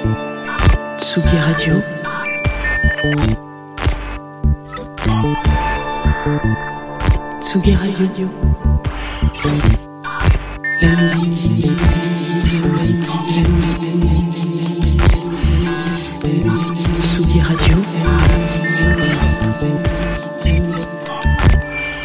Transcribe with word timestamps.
Tsugi 0.00 1.36
Radio. 1.36 1.82
Tsugi 7.40 7.74
Radio. 7.74 8.30
La 10.80 10.96
musique. 10.96 11.70
Tsugi 17.00 17.40
Radio. 17.40 17.76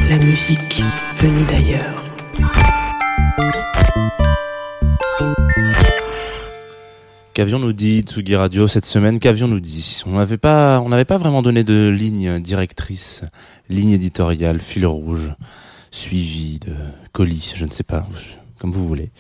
La 0.10 0.18
musique 0.18 0.84
venue 1.18 1.44
d'ailleurs. 1.44 1.96
Qu'avions-nous 7.36 7.74
dit 7.74 8.00
Tsugi 8.00 8.38
Radio 8.38 8.66
cette 8.66 8.86
semaine 8.86 9.20
Qu'avions-nous 9.20 9.60
dit 9.60 10.04
On 10.06 10.12
n'avait 10.12 10.38
pas, 10.38 10.80
on 10.80 10.88
n'avait 10.88 11.04
pas 11.04 11.18
vraiment 11.18 11.42
donné 11.42 11.66
de 11.66 11.90
ligne 11.90 12.40
directrice, 12.40 13.26
ligne 13.68 13.90
éditoriale, 13.90 14.62
fil 14.62 14.86
rouge, 14.86 15.34
suivi 15.92 16.60
de 16.60 16.74
colis, 17.12 17.54
je 17.58 17.66
ne 17.66 17.72
sais 17.72 17.84
pas, 17.84 18.08
comme 18.58 18.72
vous 18.72 18.88
voulez. 18.88 19.12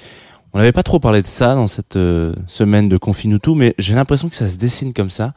On 0.53 0.59
n'avait 0.59 0.71
pas 0.71 0.81
trop 0.81 1.01
parlé 1.01 1.23
de 1.23 1.27
ça 1.27 1.55
dans 1.55 1.67
cette 1.67 1.97
euh, 1.97 2.33
semaine 2.47 2.87
de 2.87 2.95
Confinutu, 2.95 3.53
mais 3.53 3.75
j'ai 3.79 3.95
l'impression 3.95 4.29
que 4.29 4.37
ça 4.37 4.47
se 4.47 4.55
dessine 4.55 4.93
comme 4.93 5.09
ça. 5.09 5.33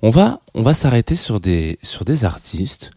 On 0.00 0.10
va, 0.10 0.38
on 0.54 0.62
va 0.62 0.74
s'arrêter 0.74 1.16
sur 1.16 1.40
des, 1.40 1.76
sur 1.82 2.04
des 2.04 2.24
artistes 2.24 2.92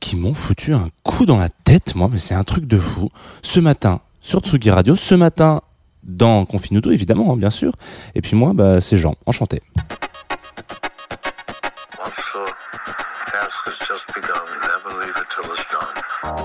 qui 0.00 0.16
m'ont 0.16 0.34
foutu 0.34 0.74
un 0.74 0.90
coup 1.02 1.24
dans 1.24 1.38
la 1.38 1.48
tête, 1.48 1.94
moi, 1.94 2.10
mais 2.12 2.18
c'est 2.18 2.34
un 2.34 2.44
truc 2.44 2.66
de 2.66 2.76
fou. 2.76 3.08
Ce 3.40 3.58
matin, 3.58 4.02
sur 4.20 4.40
Tsugi 4.40 4.70
Radio, 4.70 4.96
ce 4.96 5.14
matin, 5.14 5.62
dans 6.02 6.44
Confinuto, 6.44 6.90
évidemment, 6.90 7.32
hein, 7.32 7.36
bien 7.36 7.50
sûr. 7.50 7.72
Et 8.14 8.20
puis 8.20 8.36
moi, 8.36 8.52
bah, 8.54 8.80
c'est 8.80 8.96
Jean. 8.96 9.14
Enchanté. 9.26 9.62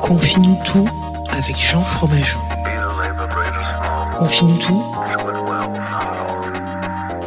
Confine 0.02 0.58
tout 0.64 0.88
avec 1.30 1.58
Jean 1.58 1.84
Fromageau. 1.84 2.40
Confine 4.18 4.58
tout 4.60 4.84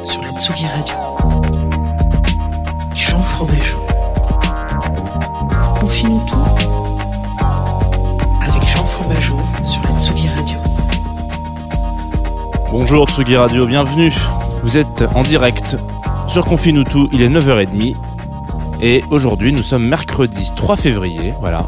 sur 0.05 0.23
la 0.23 0.31
Tsugi 0.41 0.67
Radio. 0.67 0.95
Jean 2.95 3.21
Fromageau. 3.21 3.78
Bonjour 12.71 13.09
Tsugi 13.09 13.35
Radio, 13.35 13.67
bienvenue. 13.67 14.13
Vous 14.63 14.77
êtes 14.77 15.03
en 15.15 15.23
direct 15.23 15.77
sur 16.29 16.45
Confinutu, 16.45 16.99
il 17.13 17.23
est 17.23 17.31
9h30. 17.31 17.97
Et 18.83 19.03
aujourd'hui, 19.11 19.53
nous 19.53 19.63
sommes 19.63 19.89
mercredi 19.89 20.53
3 20.55 20.77
février. 20.77 21.33
Voilà. 21.41 21.65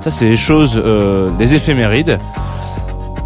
Ça, 0.00 0.10
c'est 0.10 0.24
les 0.24 0.36
choses, 0.36 0.82
euh, 0.84 1.30
les 1.38 1.54
éphémérides. 1.54 2.18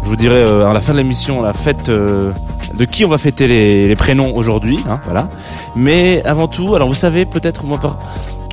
Je 0.03 0.07
vous 0.07 0.15
dirai 0.15 0.35
euh, 0.35 0.69
à 0.69 0.73
la 0.73 0.81
fin 0.81 0.93
de 0.93 0.99
l'émission 0.99 1.41
la 1.41 1.53
fête 1.53 1.89
euh, 1.89 2.31
de 2.75 2.85
qui 2.85 3.03
on 3.05 3.09
va 3.09 3.17
fêter 3.17 3.47
les, 3.47 3.87
les 3.87 3.95
prénoms 3.95 4.35
aujourd'hui. 4.35 4.79
Hein, 4.87 4.99
voilà. 5.05 5.29
Mais 5.75 6.23
avant 6.25 6.47
tout, 6.47 6.75
alors 6.75 6.87
vous 6.87 6.93
savez, 6.93 7.25
peut-être 7.25 7.63
moi 7.65 7.79
par 7.79 7.97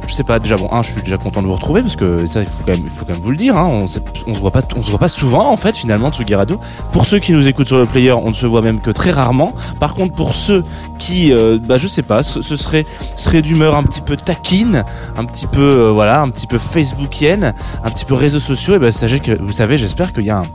je 0.07 0.15
sais 0.15 0.25
pas 0.25 0.39
déjà 0.39 0.57
bon 0.57 0.69
un 0.73 0.83
je 0.83 0.93
suis 0.93 1.03
déjà 1.03 1.19
content 1.19 1.43
de 1.43 1.47
vous 1.47 1.55
retrouver 1.55 1.83
parce 1.83 1.97
que 1.97 2.27
ça 2.27 2.41
il 2.41 2.47
faut 2.47 2.63
quand 2.65 2.73
même 2.73 2.83
il 2.85 2.89
faut 2.91 3.05
quand 3.05 3.13
même 3.13 3.23
vous 3.23 3.31
le 3.31 3.37
dire 3.37 3.57
hein, 3.57 3.67
on, 3.67 3.87
se 3.89 4.01
voit 4.41 4.51
pas 4.51 4.63
on 4.77 4.83
se 4.83 4.91
voit 4.91 4.99
pas 4.99 5.09
souvent 5.09 5.51
en 5.51 5.57
fait 5.57 5.77
finalement 5.77 6.11
Tsugi 6.11 6.35
Radio 6.35 6.61
pour 6.93 7.07
ceux 7.07 7.19
qui 7.19 7.33
nous 7.33 7.47
écoutent 7.47 7.69
sur 7.69 7.79
le 7.79 7.87
player 7.87 8.13
on 8.13 8.29
ne 8.29 8.35
se 8.35 8.47
voit 8.47 8.63
même 8.63 8.81
que 8.81 8.91
très 8.91 9.11
rarement. 9.11 9.53
Par 9.81 9.95
contre 9.95 10.15
pour 10.15 10.33
ceux 10.33 10.63
qui 10.99 11.33
euh, 11.33 11.59
bah 11.59 11.79
je 11.79 11.89
sais 11.89 12.03
pas 12.03 12.23
ce, 12.23 12.43
ce 12.43 12.57
serait 12.57 12.87
serait 13.17 13.43
d'humeur 13.43 13.75
un 13.75 13.83
petit 13.83 14.01
peu 14.01 14.17
taquine 14.17 14.85
un 15.17 15.25
petit 15.25 15.47
peu 15.47 15.61
euh, 15.61 15.91
voilà 15.91 16.21
un 16.21 16.29
petit 16.29 16.47
peu 16.47 16.59
facebookienne 16.59 17.55
un 17.85 17.91
petit 17.91 18.05
peu 18.05 18.15
réseaux 18.15 18.41
sociaux 18.41 18.77
et 18.77 18.79
ben 18.79 18.93
sachez 18.93 19.21
que 19.21 19.41
vous 19.41 19.53
savez 19.53 19.79
j'espère 19.79 20.13
qu'il 20.13 20.25
y 20.25 20.31
a 20.31 20.39
un 20.39 20.47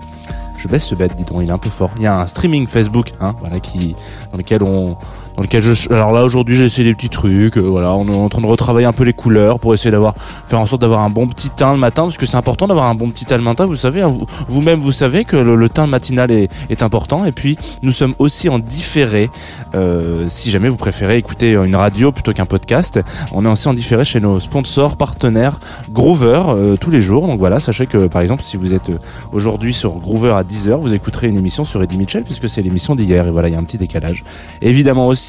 je 0.62 0.68
baisse 0.68 0.86
ce 0.86 0.96
bête, 0.96 1.16
dis 1.16 1.24
donc, 1.24 1.40
il 1.42 1.50
est 1.50 1.52
un 1.52 1.58
peu 1.58 1.72
fort. 1.72 1.90
Il 1.96 2.04
y 2.04 2.08
a 2.08 2.16
un 2.20 2.28
streaming 2.28 2.68
Facebook, 2.68 3.14
hein, 3.20 3.34
voilà, 3.40 3.60
qui, 3.60 3.96
dans 4.32 4.38
lequel 4.38 4.62
on, 4.62 4.96
dans 5.36 5.44
lequel 5.44 5.62
je, 5.62 5.92
alors 5.92 6.12
là 6.12 6.24
aujourd'hui 6.24 6.56
j'ai 6.56 6.66
essayé 6.66 6.88
des 6.88 6.96
petits 6.96 7.10
trucs, 7.10 7.58
euh, 7.58 7.62
voilà, 7.62 7.94
on 7.96 8.08
est 8.08 8.16
en 8.16 8.30
train 8.30 8.42
de 8.42 8.46
retravailler 8.46 8.86
un 8.86 8.94
peu 8.94 9.04
les 9.04 9.14
couleurs 9.14 9.60
pour 9.60 9.74
essayer 9.74 9.92
d'avoir, 9.92 10.14
faire 10.48 10.60
en 10.60 10.66
sorte 10.66 10.82
d'avoir 10.82 11.02
un 11.02 11.10
bon 11.10 11.28
petit 11.28 11.50
teint 11.50 11.72
le 11.74 11.80
matin, 11.80 12.04
parce 12.04 12.18
que 12.18 12.26
c'est 12.26 12.38
important 12.38 12.68
d'avoir 12.68 12.86
un 12.88 12.96
bon 12.96 13.10
petit 13.10 13.26
teint 13.26 13.38
le 13.38 13.44
matin, 13.44 13.66
vous 13.66 13.76
savez, 13.76 14.02
hein, 14.02 14.08
vous- 14.08 14.26
vous-même 14.50 14.80
vous 14.80 14.92
savez 14.92 15.26
que 15.26 15.38
le, 15.38 15.70
teint 15.70 15.88
matinal 15.88 16.32
est, 16.32 16.50
important, 16.82 17.26
et 17.26 17.32
puis 17.32 17.58
nous 17.84 17.92
sommes 17.92 18.14
aussi 18.20 18.50
en 18.50 18.60
différé, 18.60 19.30
euh, 19.76 20.28
si 20.30 20.50
jamais 20.50 20.68
vous 20.68 20.78
préférez 20.78 21.18
écouter 21.18 21.52
une 21.54 21.76
radio 21.76 22.12
plutôt 22.12 22.34
qu'un 22.34 22.46
podcast, 22.46 23.00
on 23.32 23.46
est 23.46 23.48
aussi 23.48 23.68
en 23.68 23.74
différé 23.74 24.04
chez 24.04 24.20
nos 24.20 24.40
sponsors, 24.40 24.98
partenaires, 24.98 25.60
Groover, 25.92 26.42
euh, 26.50 26.76
tous 26.76 26.90
les 26.90 27.02
jours, 27.02 27.28
donc 27.28 27.40
voilà, 27.40 27.60
sachez 27.60 27.86
que 27.86 28.08
par 28.08 28.22
exemple 28.22 28.44
si 28.44 28.58
vous 28.58 28.74
êtes 28.74 28.92
aujourd'hui 29.32 29.74
sur 29.74 29.94
Groover 30.00 30.32
à 30.32 30.44
10h, 30.44 30.80
vous 30.80 30.94
écouterez 30.94 31.28
une 31.28 31.38
émission 31.38 31.64
sur 31.64 31.82
Eddie 31.84 31.98
Mitchell 31.98 32.24
puisque 32.24 32.50
c'est 32.50 32.62
l'émission 32.62 32.96
d'hier 32.96 33.28
et 33.28 33.32
voilà, 33.32 33.48
il 33.48 33.54
y 33.54 33.56
a 33.56 33.60
un 33.60 33.64
petit 33.64 33.78
décalage. 33.78 34.24
Évidemment 34.62 35.08
aussi 35.08 35.21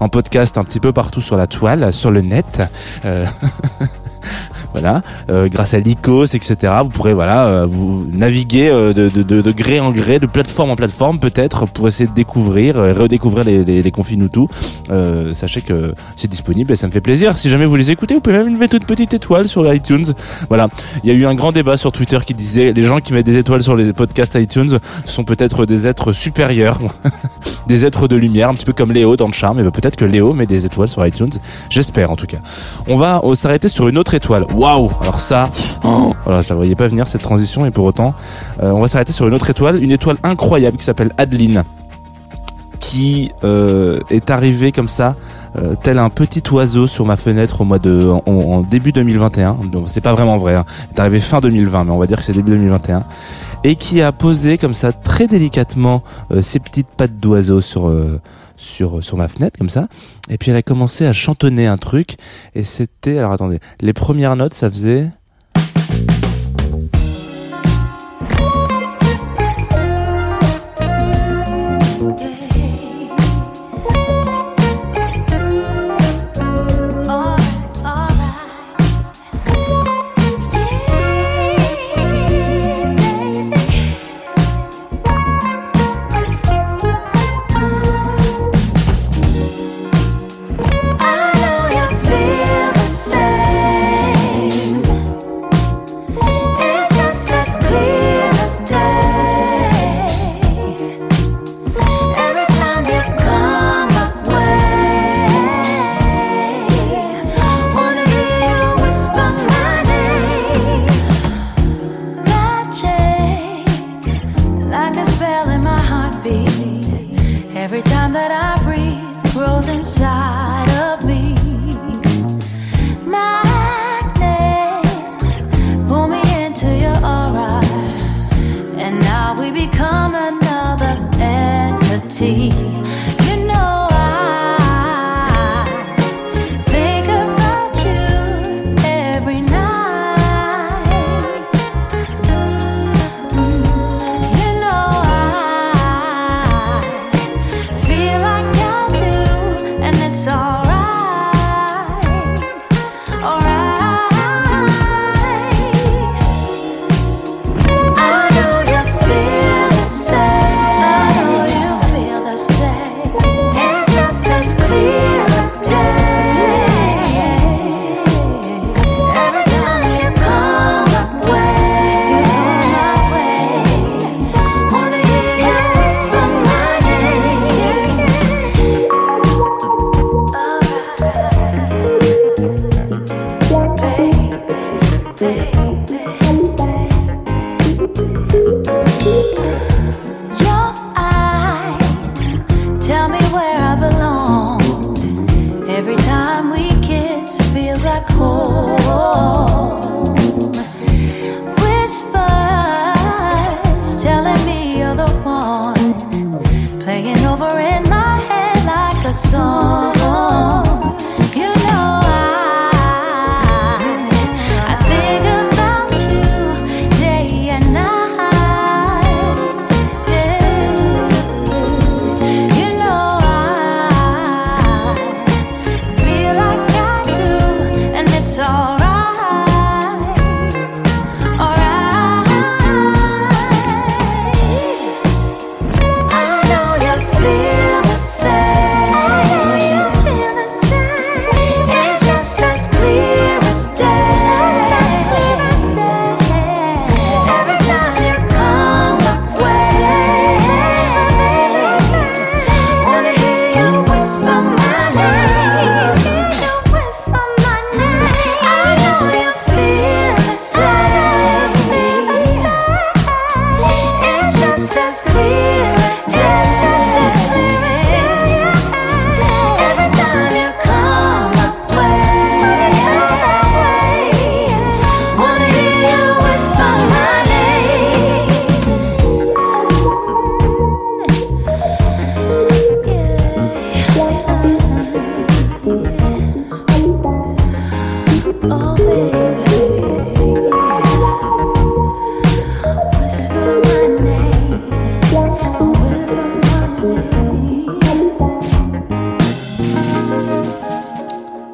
en 0.00 0.08
podcast 0.08 0.56
un 0.58 0.64
petit 0.64 0.80
peu 0.80 0.92
partout 0.92 1.20
sur 1.20 1.36
la 1.36 1.46
toile, 1.46 1.92
sur 1.92 2.10
le 2.10 2.20
net. 2.22 2.62
euh, 3.04 3.26
voilà, 4.72 5.02
euh, 5.30 5.48
grâce 5.48 5.74
à 5.74 5.80
l'ICOS, 5.80 6.34
etc. 6.34 6.72
Vous 6.82 6.88
pourrez 6.90 7.14
voilà, 7.14 7.46
euh, 7.48 7.66
vous 7.66 8.06
naviguer 8.10 8.68
euh, 8.68 8.92
de, 8.92 9.08
de, 9.08 9.52
gré 9.52 9.80
en 9.80 9.90
gré, 9.90 10.18
de 10.18 10.26
plateforme 10.26 10.70
en 10.70 10.76
plateforme, 10.76 11.18
peut-être 11.18 11.66
pour 11.66 11.88
essayer 11.88 12.08
de 12.08 12.14
découvrir, 12.14 12.76
redécouvrir 12.76 13.44
les, 13.44 13.64
les, 13.64 13.82
les 13.82 13.90
Confinutu. 13.90 14.40
Euh, 14.90 15.32
sachez 15.32 15.60
que 15.60 15.94
c'est 16.16 16.28
disponible 16.28 16.72
et 16.72 16.76
ça 16.76 16.86
me 16.86 16.92
fait 16.92 17.00
plaisir. 17.00 17.36
Si 17.38 17.50
jamais 17.50 17.66
vous 17.66 17.76
les 17.76 17.90
écoutez, 17.90 18.14
vous 18.14 18.20
pouvez 18.20 18.38
même 18.38 18.56
mettre 18.56 18.76
une 18.76 18.84
petite 18.84 19.14
étoile 19.14 19.48
sur 19.48 19.72
iTunes. 19.72 20.06
Voilà, 20.48 20.68
il 21.04 21.10
y 21.10 21.12
a 21.12 21.14
eu 21.14 21.26
un 21.26 21.34
grand 21.34 21.52
débat 21.52 21.76
sur 21.76 21.92
Twitter 21.92 22.18
qui 22.26 22.34
disait 22.34 22.72
les 22.72 22.82
gens 22.82 22.98
qui 22.98 23.12
mettent 23.12 23.26
des 23.26 23.36
étoiles 23.36 23.62
sur 23.62 23.76
les 23.76 23.92
podcasts 23.92 24.34
iTunes 24.34 24.78
sont 25.04 25.24
peut-être 25.24 25.66
des 25.66 25.86
êtres 25.86 26.12
supérieurs, 26.12 26.78
des 27.66 27.84
êtres 27.84 28.08
de 28.08 28.16
lumière, 28.16 28.48
un 28.48 28.54
petit 28.54 28.64
peu 28.64 28.72
comme 28.72 28.92
Léo 28.92 29.16
dans 29.16 29.26
le 29.26 29.32
charme. 29.32 29.60
Et 29.60 29.62
ben 29.62 29.70
peut-être 29.70 29.96
que 29.96 30.04
Léo 30.04 30.32
met 30.32 30.46
des 30.46 30.66
étoiles 30.66 30.88
sur 30.88 31.06
iTunes. 31.06 31.32
J'espère 31.70 32.10
en 32.10 32.16
tout 32.16 32.26
cas. 32.26 32.38
On 32.88 32.96
va 32.96 33.20
s'arrêter 33.34 33.68
sur 33.68 33.88
une 33.88 33.98
autre 33.98 34.11
étoile. 34.14 34.46
Waouh 34.54 34.90
Alors 35.00 35.20
ça, 35.20 35.48
oh, 35.84 36.10
voilà, 36.24 36.42
je 36.42 36.48
la 36.48 36.54
voyais 36.56 36.74
pas 36.74 36.88
venir 36.88 37.08
cette 37.08 37.22
transition 37.22 37.66
et 37.66 37.70
pour 37.70 37.84
autant, 37.84 38.14
euh, 38.62 38.70
on 38.70 38.80
va 38.80 38.88
s'arrêter 38.88 39.12
sur 39.12 39.26
une 39.26 39.34
autre 39.34 39.50
étoile, 39.50 39.82
une 39.82 39.92
étoile 39.92 40.16
incroyable 40.22 40.76
qui 40.76 40.84
s'appelle 40.84 41.12
Adeline, 41.18 41.64
qui 42.80 43.32
euh, 43.44 44.00
est 44.10 44.30
arrivée 44.30 44.72
comme 44.72 44.88
ça. 44.88 45.14
euh, 45.58 45.74
tel 45.82 45.98
un 45.98 46.08
petit 46.08 46.42
oiseau 46.50 46.86
sur 46.86 47.04
ma 47.04 47.16
fenêtre 47.16 47.60
au 47.60 47.64
mois 47.64 47.78
de 47.78 48.10
en, 48.26 48.62
début 48.62 48.90
2021 48.92 49.58
donc 49.70 49.84
c'est 49.88 50.00
pas 50.00 50.14
vraiment 50.14 50.38
vrai 50.38 50.54
hein. 50.54 50.64
est 50.90 50.98
arrivé 50.98 51.20
fin 51.20 51.40
2020 51.40 51.84
mais 51.84 51.90
on 51.90 51.98
va 51.98 52.06
dire 52.06 52.16
que 52.16 52.24
c'est 52.24 52.32
début 52.32 52.52
2021 52.52 53.00
et 53.62 53.76
qui 53.76 54.00
a 54.00 54.12
posé 54.12 54.56
comme 54.56 54.72
ça 54.72 54.92
très 54.92 55.26
délicatement 55.26 56.02
ses 56.40 56.58
petites 56.58 56.88
pattes 56.96 57.18
d'oiseau 57.18 57.60
sur 57.60 57.92
sur 58.62 59.02
sur 59.02 59.16
ma 59.16 59.28
fenêtre 59.28 59.58
comme 59.58 59.68
ça. 59.68 59.88
Et 60.30 60.38
puis 60.38 60.50
elle 60.50 60.56
a 60.56 60.62
commencé 60.62 61.04
à 61.06 61.12
chantonner 61.12 61.66
un 61.66 61.76
truc. 61.76 62.16
Et 62.54 62.64
c'était 62.64 63.18
alors 63.18 63.32
attendez. 63.32 63.58
Les 63.80 63.92
premières 63.92 64.36
notes 64.36 64.54
ça 64.54 64.70
faisait 64.70 65.10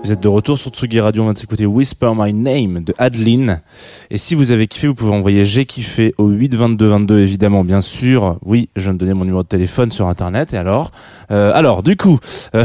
Vous 0.09 0.15
êtes 0.15 0.21
de 0.21 0.29
retour 0.29 0.59
sur 0.59 0.71
Tsugi 0.71 1.01
Radio, 1.01 1.21
on 1.21 1.27
vient 1.27 1.33
de 1.35 1.39
s'écouter 1.39 1.67
Whisper 1.67 2.13
My 2.17 2.33
Name 2.33 2.83
de 2.83 2.95
Adeline. 2.97 3.61
Et 4.11 4.17
si 4.17 4.35
vous 4.35 4.53
avez 4.53 4.67
kiffé, 4.67 4.89
vous 4.89 4.95
pouvez 4.95 5.13
envoyer 5.13 5.45
J'ai 5.45 5.67
kiffé 5.67 6.15
au 6.17 6.29
8 6.29 6.55
22 6.55 6.89
22 6.89 7.19
évidemment, 7.19 7.63
bien 7.63 7.83
sûr. 7.83 8.39
Oui, 8.43 8.71
je 8.75 8.85
viens 8.85 8.95
de 8.95 8.99
donner 8.99 9.13
mon 9.13 9.27
numéro 9.27 9.43
de 9.43 9.49
téléphone 9.49 9.93
sur 9.93 10.09
internet. 10.09 10.55
Et 10.55 10.57
alors, 10.57 10.93
euh, 11.31 11.53
alors 11.55 11.83
du 11.83 11.99
coup, 11.99 12.19
euh, 12.55 12.65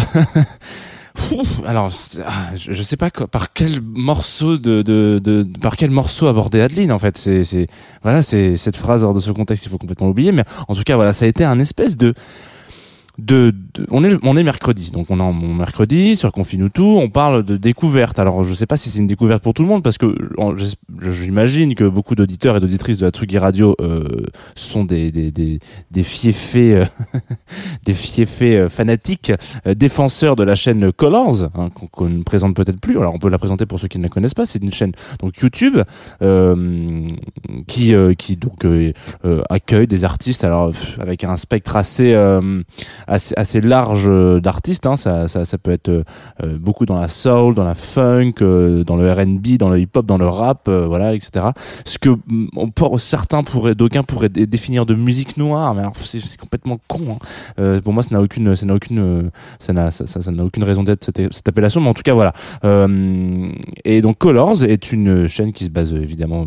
alors, 1.65 1.91
ah, 2.25 2.31
je, 2.55 2.71
je 2.71 2.81
sais 2.81 2.95
pas 2.95 3.09
par 3.09 3.51
quel 3.51 3.81
morceau 3.81 4.57
de, 4.57 5.45
par 5.61 5.75
quel 5.75 5.91
morceau 5.91 6.27
aborder 6.27 6.61
Adeline 6.61 6.93
en 6.93 6.99
fait. 6.99 7.17
C'est, 7.17 7.67
voilà, 8.03 8.23
c'est 8.23 8.55
cette 8.55 8.77
phrase 8.77 9.03
hors 9.03 9.13
de 9.13 9.19
ce 9.19 9.31
contexte, 9.31 9.65
il 9.65 9.69
faut 9.69 9.77
complètement 9.77 10.07
l'oublier. 10.07 10.31
Mais 10.31 10.45
en 10.69 10.75
tout 10.75 10.83
cas, 10.83 10.95
voilà, 10.95 11.11
ça 11.11 11.25
a 11.25 11.27
été 11.27 11.43
un 11.43 11.59
espèce 11.59 11.97
de 11.97 12.13
on 13.91 14.37
est 14.37 14.43
mercredi 14.43 14.89
donc 14.91 15.11
on 15.11 15.19
est 15.19 15.23
en 15.23 15.33
mercredi 15.33 16.15
sur 16.15 16.31
Confine 16.31 16.71
tout 16.71 16.97
on 16.99 17.09
parle 17.09 17.43
de 17.43 17.57
découverte 17.57 18.17
alors 18.17 18.43
je 18.43 18.53
sais 18.55 18.65
pas 18.65 18.75
si 18.75 18.89
c'est 18.89 18.97
une 18.97 19.07
découverte 19.07 19.43
pour 19.43 19.53
tout 19.53 19.61
le 19.61 19.67
monde 19.67 19.83
parce 19.83 19.99
que 19.99 20.15
j'imagine 20.99 21.75
que 21.75 21.83
beaucoup 21.83 22.15
d'auditeurs 22.15 22.57
et 22.57 22.59
d'auditrices 22.59 22.97
de 22.97 23.05
la 23.05 23.11
Tsugi 23.11 23.37
Radio 23.37 23.75
euh, 23.81 24.07
sont 24.55 24.83
des 24.83 25.11
des 25.11 25.31
des, 25.31 26.03
fiefés 26.03 26.73
euh, 26.75 26.85
des 27.85 27.93
fiefés 27.93 28.57
euh, 28.57 28.67
fanatiques 28.67 29.31
euh, 29.67 29.75
défenseurs 29.75 30.35
de 30.35 30.43
la 30.43 30.55
chaîne 30.55 30.91
Colors 30.91 31.49
hein, 31.55 31.69
qu'on 31.69 32.09
ne 32.09 32.23
présente 32.23 32.55
peut-être 32.55 32.79
plus. 32.79 32.97
Alors 32.97 33.13
on 33.13 33.19
peut 33.19 33.29
la 33.29 33.37
présenter 33.37 33.67
pour 33.67 33.79
ceux 33.79 33.87
qui 33.87 33.99
ne 33.99 34.03
la 34.03 34.09
connaissent 34.09 34.33
pas 34.33 34.47
c'est 34.47 34.63
une 34.63 34.73
chaîne 34.73 34.93
donc 35.19 35.37
YouTube 35.37 35.77
euh, 36.23 37.07
qui 37.67 37.93
euh, 37.93 38.15
qui 38.15 38.37
donc 38.37 38.65
euh, 38.65 38.91
euh, 39.25 39.43
accueille 39.49 39.87
des 39.87 40.03
artistes 40.03 40.43
alors 40.43 40.73
avec 40.99 41.23
un 41.23 41.37
spectre 41.37 41.75
assez 41.75 42.13
euh, 42.13 42.63
assez, 43.07 43.33
assez 43.37 43.61
large 43.61 44.05
euh, 44.07 44.39
d'artistes. 44.39 44.85
Hein. 44.85 44.95
Ça, 44.95 45.27
ça, 45.27 45.45
ça 45.45 45.57
peut 45.57 45.71
être 45.71 45.89
euh, 45.89 46.03
euh, 46.43 46.57
beaucoup 46.59 46.85
dans 46.85 46.99
la 46.99 47.07
soul, 47.07 47.55
dans 47.55 47.63
la 47.63 47.75
funk, 47.75 48.33
dans 48.39 48.95
le 48.95 49.11
R&B, 49.11 49.57
dans 49.57 49.69
le 49.69 49.79
hip-hop, 49.79 50.05
dans 50.05 50.17
le 50.17 50.27
rap, 50.27 50.69
voilà, 50.69 51.13
etc. 51.13 51.47
Ce 51.85 51.97
que 51.97 52.09
mm, 52.09 52.47
on, 52.55 52.97
certains 52.97 53.43
pourraient, 53.43 53.75
d'aucuns 53.75 54.03
pourraient 54.03 54.29
dé- 54.29 54.47
définir 54.47 54.85
de 54.85 54.93
musique 54.93 55.37
noire, 55.37 55.73
mais 55.75 55.83
c'est 55.99 56.37
complètement 56.37 56.79
con. 56.87 57.17
Hein. 57.57 57.79
Pour 57.83 57.93
moi, 57.93 58.03
ça 58.03 58.09
n'a 58.15 58.21
aucune, 58.21 58.55
ça 58.55 58.65
n'a 58.65 58.73
aucune, 58.75 59.29
ça 59.59 59.73
n'a, 59.73 59.91
ça, 59.91 60.05
ça- 60.05 60.31
n'a 60.31 60.43
aucune 60.43 60.63
raison 60.63 60.83
d'être 60.83 61.03
cette, 61.03 61.33
cette 61.33 61.47
appellation. 61.47 61.81
Mais 61.81 61.89
en 61.89 61.93
tout 61.93 62.03
cas, 62.03 62.13
voilà. 62.13 62.33
Et 63.85 64.01
donc 64.01 64.17
Colors 64.17 64.63
est 64.63 64.91
une 64.91 65.27
chaîne 65.27 65.53
qui 65.53 65.65
se 65.65 65.69
base 65.69 65.93
évidemment 65.93 66.45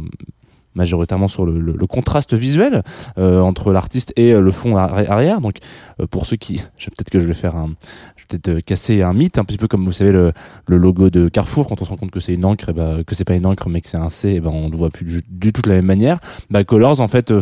majoritairement 0.77 1.27
sur 1.29 1.45
le, 1.45 1.59
le- 1.59 1.73
le 1.77 1.87
contraste 1.89 2.35
visuel 2.35 2.83
euh, 3.19 3.41
entre 3.41 3.73
l'artiste 3.73 4.13
et 4.17 4.33
euh, 4.33 4.41
le 4.41 4.51
fond 4.53 4.77
arri- 4.77 5.09
arrière. 5.09 5.41
Donc 5.41 5.57
euh, 6.01 6.07
pour 6.07 6.27
ceux 6.27 6.37
qui, 6.37 6.57
peut-être 6.79 7.11
que 7.11 7.19
je 7.19 7.27
vais 7.27 7.35
faire 7.35 7.57
un, 7.57 7.71
je 8.17 8.23
vais 8.23 8.27
peut-être 8.39 8.49
euh, 8.49 8.61
casser 8.61 9.03
un 9.03 9.13
mythe, 9.13 9.39
un 9.39 9.45
petit 9.45 9.59
peu 9.59 9.67
comme 9.69 9.85
vous 9.85 9.93
savez 9.93 10.13
le, 10.13 10.33
le 10.69 10.77
logo 10.77 11.11
de 11.11 11.29
Carrefour 11.29 11.67
quand 11.69 11.83
on 11.83 11.85
se 11.85 11.91
rend 11.91 11.97
compte 11.97 12.11
que 12.13 12.21
c'est 12.21 12.35
une 12.35 12.45
encre, 12.45 12.69
et 12.69 12.73
bah, 12.73 12.99
que 13.07 13.15
c'est 13.17 13.25
pas 13.25 13.35
une 13.35 13.47
encre 13.47 13.69
mais 13.69 13.81
que 13.81 13.89
c'est 13.89 13.97
un 13.97 14.09
C, 14.11 14.29
et 14.31 14.41
ben 14.41 14.51
on 14.53 14.69
le 14.69 14.77
voit 14.77 14.91
plus 14.91 15.05
du, 15.05 15.23
du 15.29 15.53
tout 15.53 15.63
de 15.63 15.69
la 15.71 15.77
même 15.77 15.87
manière. 15.87 16.21
Bah 16.51 16.63
Colors 16.65 17.01
en 17.01 17.09
fait. 17.09 17.33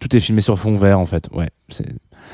tout 0.00 0.14
est 0.16 0.20
filmé 0.20 0.40
sur 0.40 0.58
fond 0.58 0.76
vert 0.76 0.98
en 1.00 1.06
fait. 1.06 1.28
Ouais, 1.32 1.48
c'est 1.68 1.86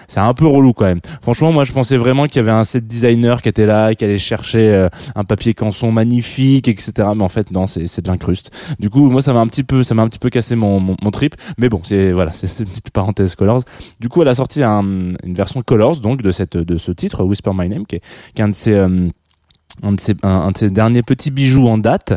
c'est 0.08 0.20
un 0.20 0.34
peu 0.34 0.46
relou 0.46 0.72
quand 0.72 0.84
même. 0.84 1.00
Franchement, 1.22 1.52
moi 1.52 1.64
je 1.64 1.72
pensais 1.72 1.96
vraiment 1.96 2.26
qu'il 2.26 2.36
y 2.36 2.40
avait 2.40 2.50
un 2.50 2.64
set 2.64 2.86
designer 2.86 3.42
qui 3.42 3.48
était 3.48 3.66
là, 3.66 3.94
qui 3.94 4.04
allait 4.04 4.18
chercher 4.18 4.72
euh, 4.72 4.88
un 5.14 5.24
papier 5.24 5.54
canson 5.54 5.92
magnifique, 5.92 6.68
etc. 6.68 7.08
Mais 7.16 7.24
en 7.24 7.28
fait 7.28 7.50
non, 7.50 7.66
c'est 7.66 7.86
c'est 7.86 8.02
de 8.02 8.08
l'incruste. 8.08 8.50
Du 8.78 8.90
coup, 8.90 9.10
moi 9.10 9.22
ça 9.22 9.32
m'a 9.32 9.40
un 9.40 9.46
petit 9.46 9.64
peu 9.64 9.82
ça 9.82 9.94
m'a 9.94 10.02
un 10.02 10.08
petit 10.08 10.18
peu 10.18 10.30
cassé 10.30 10.56
mon 10.56 10.80
mon, 10.80 10.96
mon 11.02 11.10
trip. 11.10 11.34
Mais 11.58 11.68
bon, 11.68 11.80
c'est 11.84 12.12
voilà, 12.12 12.32
c'est 12.34 12.60
une 12.60 12.66
petite 12.66 12.90
parenthèse 12.90 13.34
Colors. 13.34 13.62
Du 14.00 14.08
coup, 14.08 14.22
elle 14.22 14.28
a 14.28 14.34
sorti 14.34 14.62
un, 14.62 14.82
une 14.82 15.34
version 15.34 15.62
Colors 15.62 16.00
donc 16.00 16.22
de 16.22 16.32
cette 16.32 16.56
de 16.56 16.76
ce 16.78 16.92
titre 16.92 17.24
Whisper 17.24 17.50
My 17.54 17.68
Name 17.68 17.86
qui 17.86 17.96
est, 17.96 18.02
qui 18.34 18.42
est 18.42 18.44
un 18.44 18.48
de 18.48 18.54
ses 18.54 18.74
euh, 18.74 19.08
un 19.82 19.92
de 19.92 20.00
ses 20.00 20.14
un, 20.22 20.50
de 20.50 20.58
ses 20.58 20.70
derniers 20.70 21.02
petits 21.02 21.30
bijoux 21.30 21.66
en 21.68 21.78
date. 21.78 22.14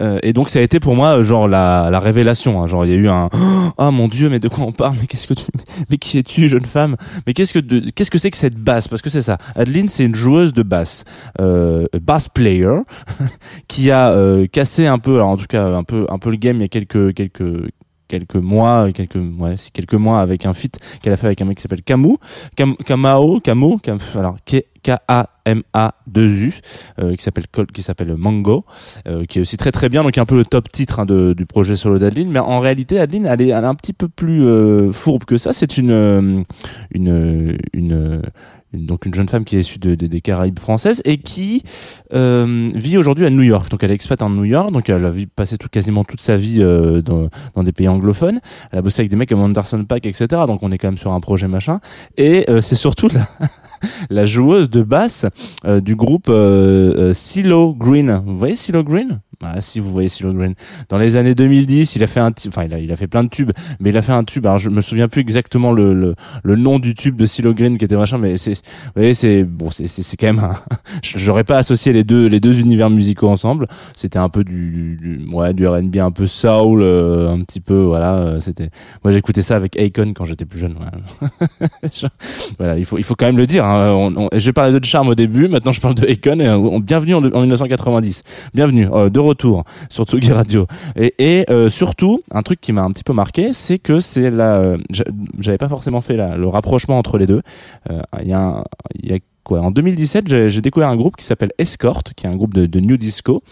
Euh, 0.00 0.18
et 0.22 0.32
donc 0.32 0.50
ça 0.50 0.58
a 0.58 0.62
été 0.62 0.80
pour 0.80 0.94
moi 0.94 1.18
euh, 1.18 1.22
genre 1.24 1.48
la, 1.48 1.88
la 1.90 2.00
révélation 2.00 2.62
hein. 2.62 2.66
genre 2.66 2.84
il 2.84 2.90
y 2.90 2.94
a 2.94 2.96
eu 2.96 3.08
un 3.08 3.28
oh 3.78 3.90
mon 3.90 4.08
dieu 4.08 4.28
mais 4.28 4.38
de 4.40 4.48
quoi 4.48 4.64
on 4.64 4.72
parle? 4.72 4.96
Mais 5.00 5.06
qu'est-ce 5.06 5.26
que 5.26 5.34
tu 5.34 5.44
mais 5.90 5.98
qui 5.98 6.18
es-tu 6.18 6.48
jeune 6.48 6.64
femme? 6.64 6.96
Mais 7.26 7.34
qu'est-ce 7.34 7.52
que 7.52 7.58
de- 7.58 7.90
qu'est-ce 7.90 8.10
que 8.10 8.18
c'est 8.18 8.30
que 8.30 8.36
cette 8.36 8.56
basse? 8.56 8.88
Parce 8.88 9.02
que 9.02 9.10
c'est 9.10 9.22
ça. 9.22 9.38
Adeline 9.56 9.88
c'est 9.88 10.04
une 10.04 10.14
joueuse 10.14 10.52
de 10.52 10.62
basse 10.62 11.04
euh, 11.40 11.86
bass 12.00 12.28
player 12.28 12.68
qui 13.68 13.90
a 13.90 14.10
euh, 14.10 14.46
cassé 14.46 14.86
un 14.86 14.98
peu 14.98 15.16
alors 15.16 15.28
en 15.28 15.36
tout 15.36 15.46
cas 15.48 15.66
un 15.66 15.84
peu 15.84 16.06
un 16.08 16.18
peu 16.18 16.30
le 16.30 16.36
game 16.36 16.56
il 16.56 16.62
y 16.62 16.64
a 16.64 16.68
quelques 16.68 17.14
quelques 17.14 17.70
quelques 18.08 18.36
mois 18.36 18.90
quelques 18.92 19.16
ouais 19.16 19.56
c'est 19.56 19.70
quelques 19.70 19.94
mois 19.94 20.20
avec 20.20 20.46
un 20.46 20.52
feat 20.54 20.78
qu'elle 21.02 21.12
a 21.12 21.16
fait 21.16 21.26
avec 21.26 21.42
un 21.42 21.44
mec 21.44 21.56
qui 21.58 21.62
s'appelle 21.62 21.82
Camus 21.82 22.16
Cam, 22.56 22.74
Kamao 22.76 23.40
Camo 23.40 23.78
Cam, 23.78 23.98
alors 24.16 24.36
A 25.08 25.28
M 25.44 25.62
A 25.72 25.94
2 26.06 26.28
U 26.28 26.54
euh, 26.98 27.16
qui 27.16 27.22
s'appelle 27.22 27.44
qui 27.72 27.82
s'appelle 27.82 28.14
Mango 28.16 28.64
euh, 29.06 29.24
qui 29.24 29.38
est 29.38 29.42
aussi 29.42 29.56
très 29.56 29.72
très 29.72 29.88
bien 29.88 30.02
donc 30.02 30.16
un 30.18 30.26
peu 30.26 30.36
le 30.36 30.44
top 30.44 30.70
titre 30.70 31.00
hein, 31.00 31.06
de, 31.06 31.32
du 31.32 31.46
projet 31.46 31.74
solo 31.76 31.98
d'Adeline 31.98 32.30
mais 32.30 32.38
en 32.38 32.60
réalité 32.60 33.00
Adeline 33.00 33.26
elle 33.26 33.40
est, 33.42 33.48
elle 33.48 33.64
est 33.64 33.66
un 33.66 33.74
petit 33.74 33.92
peu 33.94 34.08
plus 34.08 34.44
euh, 34.46 34.92
fourbe 34.92 35.24
que 35.24 35.38
ça 35.38 35.52
c'est 35.52 35.78
une 35.78 35.90
euh, 35.90 36.40
une 36.90 37.58
une 37.72 38.22
une- 38.74 38.84
donc 38.86 39.06
une 39.06 39.14
jeune 39.14 39.28
femme 39.30 39.44
qui 39.46 39.56
est 39.56 39.60
issue 39.60 39.78
de, 39.78 39.94
de- 39.94 40.06
des 40.06 40.20
Caraïbes 40.20 40.58
françaises 40.58 41.00
et 41.06 41.16
qui 41.16 41.62
euh, 42.12 42.68
vit 42.74 42.98
aujourd'hui 42.98 43.24
à 43.24 43.30
New 43.30 43.40
York. 43.42 43.70
Donc 43.70 43.82
elle 43.82 43.90
est 43.90 43.94
expat 43.94 44.20
en 44.20 44.28
New 44.28 44.44
York, 44.44 44.70
donc 44.72 44.90
elle 44.90 45.06
a 45.06 45.12
passé 45.34 45.56
tout, 45.56 45.68
quasiment 45.70 46.04
toute 46.04 46.20
sa 46.20 46.36
vie 46.36 46.58
euh, 46.60 47.00
dans, 47.00 47.30
dans 47.54 47.62
des 47.62 47.72
pays 47.72 47.88
anglophones. 47.88 48.40
Elle 48.70 48.80
a 48.80 48.82
bossé 48.82 49.00
avec 49.00 49.10
des 49.10 49.16
mecs 49.16 49.30
comme 49.30 49.40
Anderson 49.40 49.82
Paak, 49.86 50.04
etc. 50.04 50.26
Donc 50.46 50.62
on 50.62 50.70
est 50.70 50.76
quand 50.76 50.88
même 50.88 50.98
sur 50.98 51.12
un 51.14 51.20
projet 51.20 51.48
machin. 51.48 51.80
Et 52.18 52.44
c'est 52.60 52.76
surtout 52.76 53.08
la, 53.08 53.26
la 54.10 54.24
joueuse 54.24 54.70
de 54.70 54.82
basse 54.82 55.26
euh, 55.64 55.80
du 55.80 55.94
groupe 55.96 56.28
euh, 56.28 56.94
euh, 57.10 57.14
CeeLo 57.14 57.74
Green. 57.74 58.22
Vous 58.26 58.38
voyez 58.38 58.56
CeeLo 58.56 58.84
Green? 58.84 59.20
Ah, 59.40 59.60
si 59.60 59.78
vous 59.78 59.92
voyez 59.92 60.08
CeeLo 60.08 60.32
Green. 60.32 60.54
Dans 60.88 60.98
les 60.98 61.14
années 61.14 61.36
2010, 61.36 61.94
il 61.94 62.02
a 62.02 62.08
fait 62.08 62.18
un, 62.18 62.32
enfin 62.48 62.64
il 62.64 62.74
a, 62.74 62.80
il 62.80 62.90
a 62.90 62.96
fait 62.96 63.06
plein 63.06 63.22
de 63.22 63.28
tubes, 63.28 63.52
mais 63.78 63.90
il 63.90 63.96
a 63.96 64.02
fait 64.02 64.10
un 64.12 64.24
tube. 64.24 64.44
Alors 64.46 64.58
je 64.58 64.68
me 64.68 64.80
souviens 64.80 65.06
plus 65.06 65.20
exactement 65.20 65.70
le, 65.72 65.94
le, 65.94 66.14
le 66.42 66.56
nom 66.56 66.80
du 66.80 66.94
tube 66.94 67.14
de 67.14 67.24
CeeLo 67.24 67.54
Green 67.54 67.78
qui 67.78 67.84
était 67.84 67.96
machin, 67.96 68.18
mais 68.18 68.36
c'est, 68.36 68.54
vous 68.54 68.92
voyez, 68.96 69.14
c'est 69.14 69.44
bon, 69.44 69.70
c'est, 69.70 69.86
c'est, 69.86 70.16
quand 70.16 70.26
même. 70.26 70.40
Un, 70.40 70.54
j'aurais 71.02 71.44
pas 71.44 71.56
associé 71.58 71.92
les 71.92 72.02
deux, 72.02 72.26
les 72.26 72.40
deux 72.40 72.58
univers 72.58 72.90
musicaux 72.90 73.28
ensemble. 73.28 73.68
C'était 73.94 74.18
un 74.18 74.28
peu 74.28 74.42
du, 74.42 74.96
du 75.00 75.28
ouais, 75.32 75.54
du 75.54 75.68
R&B 75.68 75.98
un 75.98 76.10
peu 76.10 76.26
soul, 76.26 76.82
euh, 76.82 77.30
un 77.30 77.40
petit 77.44 77.60
peu, 77.60 77.80
voilà. 77.82 78.14
euh, 78.16 78.40
C'était, 78.40 78.70
moi 79.04 79.12
j'écoutais 79.12 79.42
ça 79.42 79.54
avec 79.54 79.78
Akon 79.78 80.14
quand 80.16 80.24
j'étais 80.24 80.46
plus 80.46 80.58
jeune. 80.58 80.74
Je- 81.92 82.06
voilà 82.58 82.76
il 82.76 82.84
faut, 82.84 82.98
il 82.98 83.04
faut 83.04 83.14
quand 83.14 83.26
même 83.26 83.36
le 83.36 83.46
dire. 83.46 83.64
Hein. 83.68 84.12
On, 84.16 84.28
j'ai 84.34 84.52
parlé 84.52 84.78
de 84.78 84.84
Charme 84.84 85.08
au 85.08 85.14
début, 85.14 85.48
maintenant 85.48 85.72
je 85.72 85.80
parle 85.80 85.94
de 85.94 86.06
Akon. 86.06 86.40
Et, 86.40 86.48
on, 86.48 86.80
bienvenue 86.80 87.14
en, 87.14 87.18
en 87.24 87.40
1990. 87.40 88.22
Bienvenue 88.54 88.88
euh, 88.92 89.10
de 89.10 89.20
retour 89.20 89.64
sur 89.90 90.04
Tsugi 90.04 90.32
Radio. 90.32 90.66
Et, 90.96 91.14
et 91.18 91.50
euh, 91.50 91.68
surtout, 91.70 92.20
un 92.30 92.42
truc 92.42 92.60
qui 92.60 92.72
m'a 92.72 92.82
un 92.82 92.90
petit 92.90 93.04
peu 93.04 93.12
marqué, 93.12 93.52
c'est 93.52 93.78
que 93.78 94.00
c'est 94.00 94.30
la, 94.30 94.56
euh, 94.56 94.78
j'a- 94.90 95.04
j'avais 95.38 95.58
pas 95.58 95.68
forcément 95.68 96.00
fait 96.00 96.16
la, 96.16 96.36
le 96.36 96.48
rapprochement 96.48 96.98
entre 96.98 97.18
les 97.18 97.26
deux. 97.26 97.42
Euh, 97.90 98.00
Il 98.22 98.28
y 98.28 98.32
a, 98.32 98.64
quoi 99.44 99.60
En 99.60 99.70
2017, 99.70 100.48
j'ai 100.48 100.60
découvert 100.60 100.88
un 100.88 100.96
groupe 100.96 101.16
qui 101.16 101.24
s'appelle 101.24 101.52
Escort, 101.58 102.02
qui 102.16 102.26
est 102.26 102.28
un 102.28 102.36
groupe 102.36 102.54
de, 102.54 102.80
new 102.80 102.96
disco, 102.96 103.42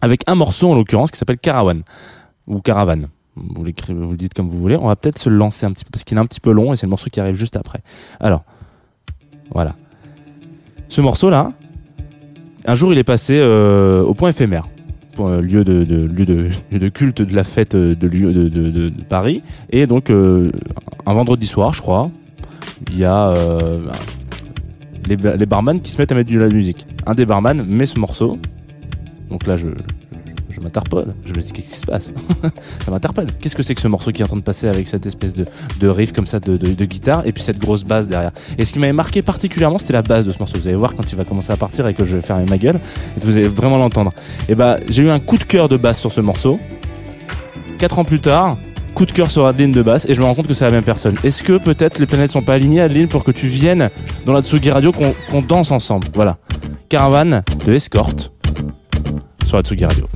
avec 0.00 0.22
un 0.26 0.34
morceau 0.34 0.70
en 0.70 0.74
l'occurrence 0.74 1.10
qui 1.10 1.18
s'appelle 1.18 1.38
Caravan 1.38 1.80
ou 2.46 2.60
Caravan. 2.60 3.08
Vous 3.36 3.64
l'écrivez, 3.64 4.00
vous 4.00 4.10
le 4.12 4.16
dites 4.16 4.34
comme 4.34 4.48
vous 4.48 4.58
voulez. 4.58 4.76
On 4.76 4.86
va 4.88 4.96
peut-être 4.96 5.18
se 5.18 5.28
lancer 5.28 5.64
un 5.66 5.72
petit 5.72 5.84
peu 5.84 5.90
parce 5.92 6.02
qu'il 6.04 6.16
est 6.16 6.20
un 6.20 6.26
petit 6.26 6.40
peu 6.40 6.50
long 6.52 6.72
et 6.72 6.76
c'est 6.76 6.86
le 6.86 6.90
morceau 6.90 7.08
qui 7.10 7.20
arrive 7.20 7.36
juste 7.36 7.56
après. 7.56 7.80
Alors, 8.20 8.42
voilà. 9.52 9.74
Ce 10.88 11.00
morceau-là, 11.00 11.52
un 12.64 12.74
jour, 12.74 12.92
il 12.92 12.98
est 12.98 13.04
passé 13.04 13.38
euh, 13.38 14.02
au 14.02 14.14
point 14.14 14.30
éphémère, 14.30 14.68
point- 15.14 15.40
lieu 15.40 15.64
de, 15.64 16.88
culte 16.88 17.22
de 17.22 17.34
la 17.34 17.44
fête 17.44 17.74
euh, 17.74 17.94
de, 17.94 18.06
lieu 18.06 18.32
de, 18.32 18.92
Paris. 19.08 19.42
Et 19.70 19.86
donc, 19.86 20.10
euh, 20.10 20.50
un 21.06 21.14
vendredi 21.14 21.46
soir, 21.46 21.74
je 21.74 21.82
crois, 21.82 22.10
il 22.90 22.98
y 22.98 23.04
a 23.04 23.28
euh, 23.28 23.58
les, 25.06 25.16
les 25.16 25.46
barman 25.46 25.80
qui 25.80 25.90
se 25.90 25.98
mettent 25.98 26.12
à 26.12 26.14
mettre 26.14 26.32
de 26.32 26.38
la 26.38 26.48
musique. 26.48 26.86
Un 27.06 27.14
des 27.14 27.26
barman 27.26 27.64
met 27.66 27.86
ce 27.86 27.98
morceau. 27.98 28.38
Donc 29.30 29.46
là, 29.46 29.56
je, 29.56 29.68
je 30.58 30.64
m'interpelle. 30.64 31.14
Je 31.24 31.32
me 31.32 31.40
dis, 31.40 31.52
qu'est-ce 31.52 31.70
qui 31.70 31.76
se 31.76 31.86
passe 31.86 32.10
Ça 32.84 32.90
m'interpelle. 32.90 33.28
Qu'est-ce 33.40 33.56
que 33.56 33.62
c'est 33.62 33.74
que 33.74 33.80
ce 33.80 33.88
morceau 33.88 34.12
qui 34.12 34.22
est 34.22 34.24
en 34.24 34.28
train 34.28 34.36
de 34.36 34.42
passer 34.42 34.68
avec 34.68 34.88
cette 34.88 35.06
espèce 35.06 35.32
de, 35.32 35.88
riff 35.88 36.12
comme 36.12 36.26
ça 36.26 36.40
de, 36.40 36.56
guitare 36.84 37.22
et 37.26 37.32
puis 37.32 37.42
cette 37.42 37.58
grosse 37.58 37.84
basse 37.84 38.06
derrière? 38.06 38.32
Et 38.58 38.64
ce 38.64 38.72
qui 38.72 38.78
m'avait 38.78 38.92
marqué 38.92 39.22
particulièrement, 39.22 39.78
c'était 39.78 39.92
la 39.92 40.02
basse 40.02 40.24
de 40.24 40.32
ce 40.32 40.38
morceau. 40.38 40.58
Vous 40.58 40.66
allez 40.66 40.76
voir 40.76 40.94
quand 40.94 41.10
il 41.10 41.16
va 41.16 41.24
commencer 41.24 41.52
à 41.52 41.56
partir 41.56 41.86
et 41.86 41.94
que 41.94 42.04
je 42.04 42.16
vais 42.16 42.22
fermer 42.22 42.44
ma 42.46 42.58
gueule, 42.58 42.80
vous 43.20 43.36
allez 43.36 43.48
vraiment 43.48 43.78
l'entendre. 43.78 44.12
Et 44.48 44.54
bah, 44.54 44.78
j'ai 44.88 45.02
eu 45.02 45.10
un 45.10 45.20
coup 45.20 45.38
de 45.38 45.44
cœur 45.44 45.68
de 45.68 45.76
basse 45.76 45.98
sur 45.98 46.12
ce 46.12 46.20
morceau. 46.20 46.58
Quatre 47.78 47.98
ans 47.98 48.04
plus 48.04 48.20
tard, 48.20 48.58
coup 48.94 49.06
de 49.06 49.12
cœur 49.12 49.30
sur 49.30 49.46
Adeline 49.46 49.70
de 49.70 49.82
basse 49.82 50.06
et 50.08 50.14
je 50.14 50.20
me 50.20 50.24
rends 50.24 50.34
compte 50.34 50.48
que 50.48 50.54
c'est 50.54 50.64
la 50.64 50.72
même 50.72 50.82
personne. 50.82 51.14
Est-ce 51.22 51.44
que 51.44 51.56
peut-être 51.58 52.00
les 52.00 52.06
planètes 52.06 52.32
sont 52.32 52.42
pas 52.42 52.54
alignées, 52.54 52.80
Adeline, 52.80 53.06
pour 53.06 53.22
que 53.22 53.30
tu 53.30 53.46
viennes 53.46 53.90
dans 54.26 54.32
la 54.32 54.42
Tsugi 54.42 54.70
Radio, 54.70 54.90
qu'on 54.92 55.14
qu'on 55.30 55.42
danse 55.42 55.70
ensemble? 55.70 56.08
Voilà. 56.14 56.38
Caravane 56.88 57.44
de 57.64 57.72
Escorte 57.72 58.32
sur 59.46 59.56
la 59.56 59.62
Tsugi 59.62 59.84
Radio. 59.84 60.08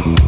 Thank 0.00 0.20
you. 0.20 0.27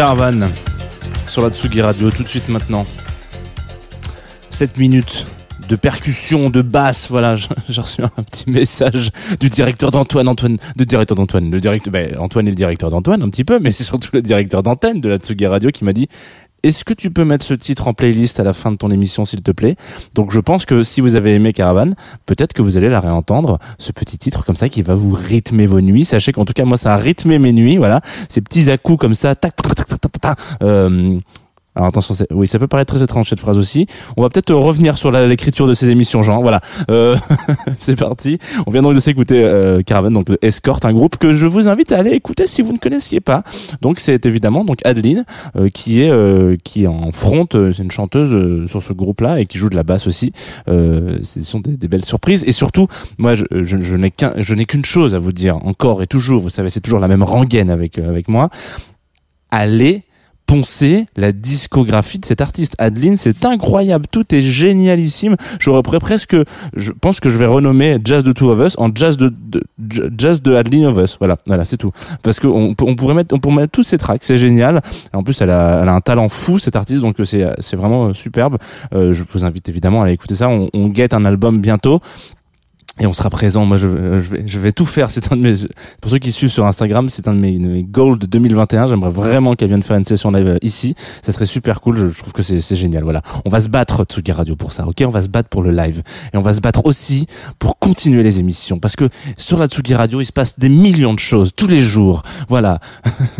Caravane 0.00 0.48
sur 1.26 1.42
la 1.42 1.50
Tsugi 1.50 1.82
Radio 1.82 2.10
tout 2.10 2.22
de 2.22 2.28
suite 2.28 2.48
maintenant. 2.48 2.84
7 4.48 4.78
minutes 4.78 5.26
de 5.68 5.76
percussion, 5.76 6.48
de 6.48 6.62
basse, 6.62 7.08
voilà, 7.10 7.36
j'ai 7.68 7.80
reçu 7.82 8.02
un 8.02 8.22
petit 8.22 8.48
message 8.48 9.10
du 9.40 9.50
directeur 9.50 9.90
d'Antoine, 9.90 10.26
Antoine, 10.26 10.56
de 10.74 10.84
directeur 10.84 11.18
d'Antoine, 11.18 11.50
le 11.50 11.60
directeur, 11.60 11.92
ben, 11.92 12.16
Antoine 12.18 12.46
est 12.48 12.52
le 12.52 12.56
directeur 12.56 12.90
d'Antoine 12.90 13.20
un 13.20 13.28
petit 13.28 13.44
peu, 13.44 13.58
mais 13.58 13.72
c'est 13.72 13.84
surtout 13.84 14.08
le 14.14 14.22
directeur 14.22 14.62
d'antenne 14.62 15.02
de 15.02 15.08
la 15.10 15.18
Tsugi 15.18 15.46
Radio 15.46 15.70
qui 15.70 15.84
m'a 15.84 15.92
dit 15.92 16.08
est-ce 16.62 16.84
que 16.84 16.94
tu 16.94 17.10
peux 17.10 17.24
mettre 17.24 17.44
ce 17.44 17.54
titre 17.54 17.88
en 17.88 17.94
playlist 17.94 18.40
à 18.40 18.44
la 18.44 18.52
fin 18.52 18.70
de 18.70 18.76
ton 18.76 18.90
émission, 18.90 19.24
s'il 19.24 19.42
te 19.42 19.50
plaît? 19.50 19.76
Donc, 20.14 20.30
je 20.30 20.40
pense 20.40 20.64
que 20.64 20.82
si 20.82 21.00
vous 21.00 21.16
avez 21.16 21.34
aimé 21.34 21.52
Caravane, 21.52 21.94
peut-être 22.26 22.52
que 22.52 22.62
vous 22.62 22.76
allez 22.76 22.88
la 22.88 23.00
réentendre, 23.00 23.58
ce 23.78 23.92
petit 23.92 24.18
titre 24.18 24.44
comme 24.44 24.56
ça 24.56 24.68
qui 24.68 24.82
va 24.82 24.94
vous 24.94 25.12
rythmer 25.12 25.66
vos 25.66 25.80
nuits. 25.80 26.04
Sachez 26.04 26.32
qu'en 26.32 26.44
tout 26.44 26.52
cas, 26.52 26.64
moi, 26.64 26.76
ça 26.76 26.94
a 26.94 26.96
rythmé 26.96 27.38
mes 27.38 27.52
nuits. 27.52 27.76
Voilà, 27.78 28.00
ces 28.28 28.40
petits 28.40 28.70
à-coups 28.70 28.98
comme 28.98 29.14
ça, 29.14 29.34
euh, 30.62 31.18
alors 31.80 31.88
attention, 31.88 32.14
oui, 32.30 32.46
ça 32.46 32.58
peut 32.58 32.68
paraître 32.68 32.94
très 32.94 33.02
étrange 33.02 33.30
cette 33.30 33.40
phrase 33.40 33.56
aussi. 33.56 33.86
On 34.18 34.22
va 34.22 34.28
peut-être 34.28 34.50
euh, 34.50 34.56
revenir 34.56 34.98
sur 34.98 35.10
l'écriture 35.10 35.66
de 35.66 35.72
ces 35.72 35.88
émissions, 35.88 36.22
Jean. 36.22 36.42
Voilà, 36.42 36.60
euh, 36.90 37.16
c'est 37.78 37.98
parti. 37.98 38.38
On 38.66 38.70
vient 38.70 38.82
donc 38.82 38.94
de 38.94 39.00
s'écouter 39.00 39.42
euh, 39.42 39.80
Caravan, 39.82 40.10
donc 40.10 40.26
Escort, 40.42 40.80
un 40.82 40.92
groupe 40.92 41.16
que 41.16 41.32
je 41.32 41.46
vous 41.46 41.68
invite 41.68 41.92
à 41.92 41.98
aller 41.98 42.10
écouter 42.10 42.46
si 42.46 42.60
vous 42.60 42.74
ne 42.74 42.78
connaissiez 42.78 43.20
pas. 43.20 43.44
Donc 43.80 43.98
c'est 43.98 44.26
évidemment 44.26 44.62
donc 44.64 44.80
Adeline 44.84 45.24
euh, 45.56 45.70
qui 45.70 46.02
est 46.02 46.10
euh, 46.10 46.56
qui 46.64 46.84
est 46.84 46.86
en 46.86 47.12
front, 47.12 47.46
euh, 47.54 47.72
c'est 47.72 47.82
une 47.82 47.90
chanteuse 47.90 48.68
sur 48.68 48.82
ce 48.82 48.92
groupe-là 48.92 49.40
et 49.40 49.46
qui 49.46 49.56
joue 49.56 49.70
de 49.70 49.76
la 49.76 49.82
basse 49.82 50.06
aussi. 50.06 50.32
Ce 50.66 51.40
sont 51.42 51.60
des, 51.60 51.78
des 51.78 51.88
belles 51.88 52.04
surprises 52.04 52.44
et 52.46 52.52
surtout, 52.52 52.88
moi, 53.16 53.34
je, 53.34 53.44
je, 53.50 53.80
je 53.80 53.96
n'ai 53.96 54.10
qu'un, 54.10 54.34
je 54.36 54.54
n'ai 54.54 54.66
qu'une 54.66 54.84
chose 54.84 55.14
à 55.14 55.18
vous 55.18 55.32
dire 55.32 55.56
encore 55.64 56.02
et 56.02 56.06
toujours. 56.06 56.42
Vous 56.42 56.50
savez, 56.50 56.68
c'est 56.68 56.80
toujours 56.80 57.00
la 57.00 57.08
même 57.08 57.22
rengaine 57.22 57.70
avec 57.70 57.98
avec 57.98 58.28
moi. 58.28 58.50
Allez 59.50 60.02
poncer 60.50 61.06
la 61.16 61.30
discographie 61.30 62.18
de 62.18 62.24
cet 62.24 62.40
artiste. 62.40 62.74
Adeline, 62.78 63.16
c'est 63.16 63.44
incroyable, 63.44 64.06
tout 64.10 64.34
est 64.34 64.40
génialissime. 64.40 65.36
J'aurais 65.60 65.82
presque, 66.00 66.36
je 66.74 66.90
pense 66.90 67.20
que 67.20 67.30
je 67.30 67.38
vais 67.38 67.46
renommer 67.46 67.98
Jazz 68.04 68.24
de 68.24 68.32
Two 68.32 68.50
of 68.50 68.66
Us 68.66 68.74
en 68.76 68.90
Jazz 68.92 69.16
de, 69.16 69.32
Jazz 70.18 70.42
de 70.42 70.56
Adeline 70.56 70.86
of 70.86 70.98
Us. 70.98 71.16
Voilà, 71.20 71.36
voilà, 71.46 71.64
c'est 71.64 71.76
tout. 71.76 71.92
Parce 72.24 72.40
que 72.40 72.48
on, 72.48 72.74
pourrait 72.74 73.14
mettre, 73.14 73.32
on 73.32 73.38
pourrait 73.38 73.54
mettre 73.54 73.70
tous 73.70 73.84
ces 73.84 73.96
tracks, 73.96 74.24
c'est 74.24 74.38
génial. 74.38 74.82
En 75.12 75.22
plus, 75.22 75.40
elle 75.40 75.50
a, 75.50 75.82
elle 75.82 75.88
a 75.88 75.94
un 75.94 76.00
talent 76.00 76.28
fou 76.28 76.58
cette 76.58 76.74
artiste, 76.74 77.02
donc 77.02 77.20
euh, 77.20 77.24
c'est, 77.24 77.46
c'est 77.60 77.76
vraiment 77.76 78.08
euh, 78.08 78.12
superbe. 78.12 78.58
Euh, 78.92 79.12
je 79.12 79.22
vous 79.22 79.44
invite 79.44 79.68
évidemment 79.68 80.00
à 80.00 80.06
aller 80.06 80.14
écouter 80.14 80.34
ça. 80.34 80.48
On, 80.48 80.68
on 80.74 80.88
guette 80.88 81.14
un 81.14 81.24
album 81.26 81.60
bientôt. 81.60 82.00
Et 83.00 83.06
on 83.06 83.14
sera 83.14 83.30
présent. 83.30 83.64
Moi, 83.64 83.78
je, 83.78 83.88
je 83.88 84.30
vais, 84.30 84.42
je 84.46 84.58
vais 84.58 84.72
tout 84.72 84.84
faire. 84.84 85.10
C'est 85.10 85.32
un 85.32 85.36
de 85.36 85.42
mes, 85.42 85.54
pour 86.02 86.10
ceux 86.10 86.18
qui 86.18 86.32
suivent 86.32 86.50
sur 86.50 86.66
Instagram, 86.66 87.08
c'est 87.08 87.26
un 87.28 87.34
de 87.34 87.40
mes, 87.40 87.58
mes 87.58 87.82
goals 87.82 88.18
de 88.18 88.26
2021. 88.26 88.88
J'aimerais 88.88 89.10
vraiment 89.10 89.54
qu'elle 89.54 89.68
vienne 89.68 89.82
faire 89.82 89.96
une 89.96 90.04
session 90.04 90.30
live 90.30 90.46
euh, 90.46 90.58
ici. 90.60 90.94
Ça 91.22 91.32
serait 91.32 91.46
super 91.46 91.80
cool. 91.80 91.96
Je, 91.96 92.08
je 92.08 92.18
trouve 92.18 92.34
que 92.34 92.42
c'est, 92.42 92.60
c'est 92.60 92.76
génial. 92.76 93.04
Voilà. 93.04 93.22
On 93.46 93.48
va 93.48 93.60
se 93.60 93.70
battre, 93.70 94.04
Tsugi 94.04 94.32
Radio, 94.32 94.54
pour 94.54 94.72
ça. 94.72 94.86
Ok? 94.86 95.02
On 95.06 95.10
va 95.10 95.22
se 95.22 95.28
battre 95.28 95.48
pour 95.48 95.62
le 95.62 95.70
live. 95.70 96.02
Et 96.34 96.36
on 96.36 96.42
va 96.42 96.52
se 96.52 96.60
battre 96.60 96.82
aussi 96.84 97.26
pour 97.58 97.78
continuer 97.78 98.22
les 98.22 98.38
émissions. 98.38 98.78
Parce 98.78 98.96
que 98.96 99.08
sur 99.38 99.58
la 99.58 99.66
Tsugi 99.66 99.94
Radio, 99.94 100.20
il 100.20 100.26
se 100.26 100.32
passe 100.32 100.58
des 100.58 100.68
millions 100.68 101.14
de 101.14 101.18
choses 101.18 101.52
tous 101.56 101.68
les 101.68 101.80
jours. 101.80 102.22
Voilà. 102.50 102.80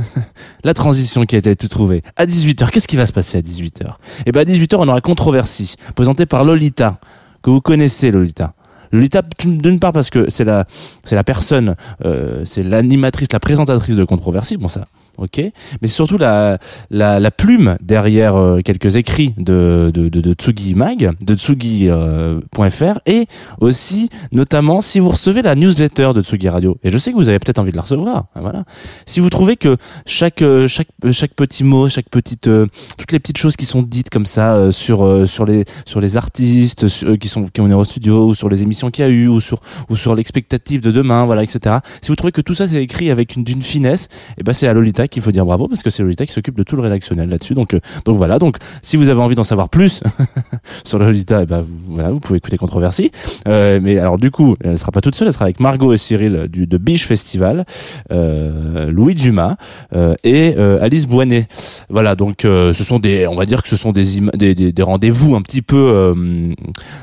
la 0.64 0.73
transition 0.73 1.27
qui 1.27 1.37
a 1.37 1.38
été 1.38 1.55
trouvée. 1.68 2.03
À 2.16 2.25
18h, 2.25 2.70
qu'est-ce 2.70 2.88
qui 2.88 2.96
va 2.96 3.05
se 3.05 3.12
passer 3.12 3.37
à 3.37 3.42
18h? 3.42 3.92
Eh 4.25 4.33
ben, 4.33 4.40
à 4.40 4.44
18h, 4.51 4.77
on 4.79 4.88
aura 4.88 5.03
Controversie, 5.03 5.75
présentée 5.94 6.25
par 6.25 6.44
Lolita. 6.44 6.99
Que 7.42 7.51
vous 7.51 7.61
connaissez, 7.61 8.11
Lolita. 8.11 8.55
Lolita, 8.92 9.22
d'une 9.44 9.79
part 9.79 9.92
parce 9.92 10.11
que 10.11 10.31
c'est 10.31 10.44
la, 10.44 10.66
c'est 11.05 11.14
la 11.14 11.24
personne, 11.24 11.76
euh, 12.05 12.44
c'est 12.44 12.62
l'animatrice, 12.62 13.29
la 13.33 13.40
présentatrice 13.40 13.96
de 13.96 14.05
Controversie, 14.05 14.57
bon 14.57 14.68
ça, 14.68 14.87
ok, 15.18 15.42
mais 15.83 15.88
surtout 15.88 16.18
la, 16.18 16.59
la, 16.90 17.20
la 17.20 17.31
plume 17.31 17.77
derrière 17.83 18.37
euh, 18.37 18.61
quelques 18.62 18.96
écrits 18.96 19.35
de, 19.38 19.90
de, 19.92 20.09
de, 20.09 20.20
de 20.20 20.33
Tsugi 20.33 20.75
Mag, 20.75 21.11
de 21.25 21.35
Tsugi.fr, 21.35 22.99
et 23.07 23.27
aussi, 23.61 24.09
notamment, 24.33 24.81
si 24.81 25.01
vous 25.01 25.09
recevez 25.11 25.42
la 25.42 25.55
newsletter 25.55 26.12
de 26.14 26.23
Tsugi 26.23 26.49
Radio, 26.49 26.79
et 26.83 26.90
je 26.90 26.99
sais 26.99 27.11
que 27.12 27.16
vous 27.16 27.29
avez 27.29 27.38
peut-être 27.38 27.59
envie 27.59 27.73
de 27.73 27.77
la 27.77 27.83
recevoir, 27.83 28.27
hein, 28.35 28.40
voilà, 28.40 28.64
si 29.07 29.20
vous 29.20 29.31
trouvez 29.31 29.57
que 29.57 29.77
chaque, 30.07 30.42
euh, 30.42 30.68
chaque, 30.68 30.88
euh, 31.05 31.12
chaque 31.12 31.35
petit 31.35 31.64
mot, 31.64 31.88
chaque 31.88 32.09
petite, 32.09 32.46
euh, 32.46 32.66
toutes 32.99 33.12
les 33.12 33.18
petites 33.20 33.38
choses 33.38 33.57
qui 33.57 33.66
sont 33.66 33.83
dites 33.83 34.11
comme 34.11 34.27
ça 34.27 34.55
euh, 34.55 34.70
sur, 34.70 35.05
euh, 35.05 35.27
sur 35.27 35.44
les, 35.44 35.64
sur 35.87 36.01
les 36.01 36.16
artistes 36.16 36.88
sur- 36.88 37.09
euh, 37.11 37.16
qui 37.16 37.29
sont, 37.29 37.44
qui 37.44 37.61
ont 37.61 37.70
au 37.79 37.85
studio, 37.85 38.29
ou 38.29 38.35
sur 38.35 38.49
les 38.49 38.62
émissions 38.62 38.90
qu'il 38.90 39.05
y 39.05 39.09
a 39.09 39.11
eu, 39.11 39.29
ou 39.29 39.40
sur, 39.40 39.61
ou 39.88 39.96
sur 39.96 40.14
l'expectative 40.14 40.81
de 40.83 40.90
demain, 40.90 41.25
voilà, 41.25 41.42
etc. 41.42 41.77
Si 42.03 42.09
vous 42.09 42.16
trouvez 42.16 42.33
que 42.33 42.40
tout 42.40 42.55
ça 42.55 42.66
c'est 42.66 42.83
écrit 42.83 43.11
avec 43.11 43.37
une 43.37 43.44
d'une 43.44 43.62
finesse, 43.62 44.09
et 44.38 44.42
ben 44.42 44.53
c'est 44.53 44.66
à 44.68 44.73
Lolita 44.73 45.00
qu'il 45.09 45.23
faut 45.23 45.33
dire 45.33 45.45
bravo 45.45 45.69
parce 45.69 45.83
que 45.83 45.91
c'est 45.91 46.03
Lolita 46.03 46.27
qui 46.27 46.33
s'occupe 46.33 46.57
de 46.57 46.63
tout 46.63 46.77
le 46.77 46.83
rédactionnel 46.83 47.29
là-dessus. 47.29 47.55
Donc, 47.55 47.75
euh, 47.75 47.81
donc 48.05 48.17
voilà. 48.17 48.39
Donc, 48.39 48.57
si 48.83 48.97
vous 48.97 49.09
avez 49.09 49.21
envie 49.21 49.35
d'en 49.35 49.45
savoir 49.45 49.69
plus 49.69 50.03
sur 50.85 50.99
Lolita, 50.99 51.43
et 51.43 51.47
ben 51.47 51.65
voilà, 51.89 52.11
vous 52.11 52.21
pouvez 52.21 52.39
écouter 52.39 52.57
Controversie. 52.57 53.11
Euh, 53.49 53.81
mais 53.83 53.99
alors 53.99 54.19
du 54.19 54.31
coup, 54.31 54.57
elle 54.63 54.79
sera 54.79 54.93
pas 54.93 55.01
toute 55.01 55.15
seule, 55.15 55.29
elle 55.29 55.35
sera 55.35 55.45
avec 55.45 55.61
Margot 55.61 55.93
et 55.93 55.99
Cyril 55.99 56.49
du 56.49 56.67
de 56.67 56.79
Biche 56.79 57.07
Festival, 57.07 57.67
euh, 58.13 58.91
Louis 58.91 59.15
Dumas 59.15 59.57
euh, 59.95 60.15
et 60.25 60.55
euh, 60.57 60.83
Alice 60.83 61.07
Boinet. 61.07 61.49
Voilà. 61.89 62.15
Donc, 62.15 62.39
ce 62.43 62.73
sont 62.73 62.99
des, 62.99 63.27
on 63.27 63.37
va 63.37 63.47
dire 63.47 63.63
que 63.63 63.69
ce 63.69 63.77
sont 63.77 63.93
des 63.93 64.21
des, 64.35 64.55
des, 64.55 64.83
rendez-vous 64.83 65.35
un 65.35 65.43
petit 65.43 65.63
peu, 65.63 66.15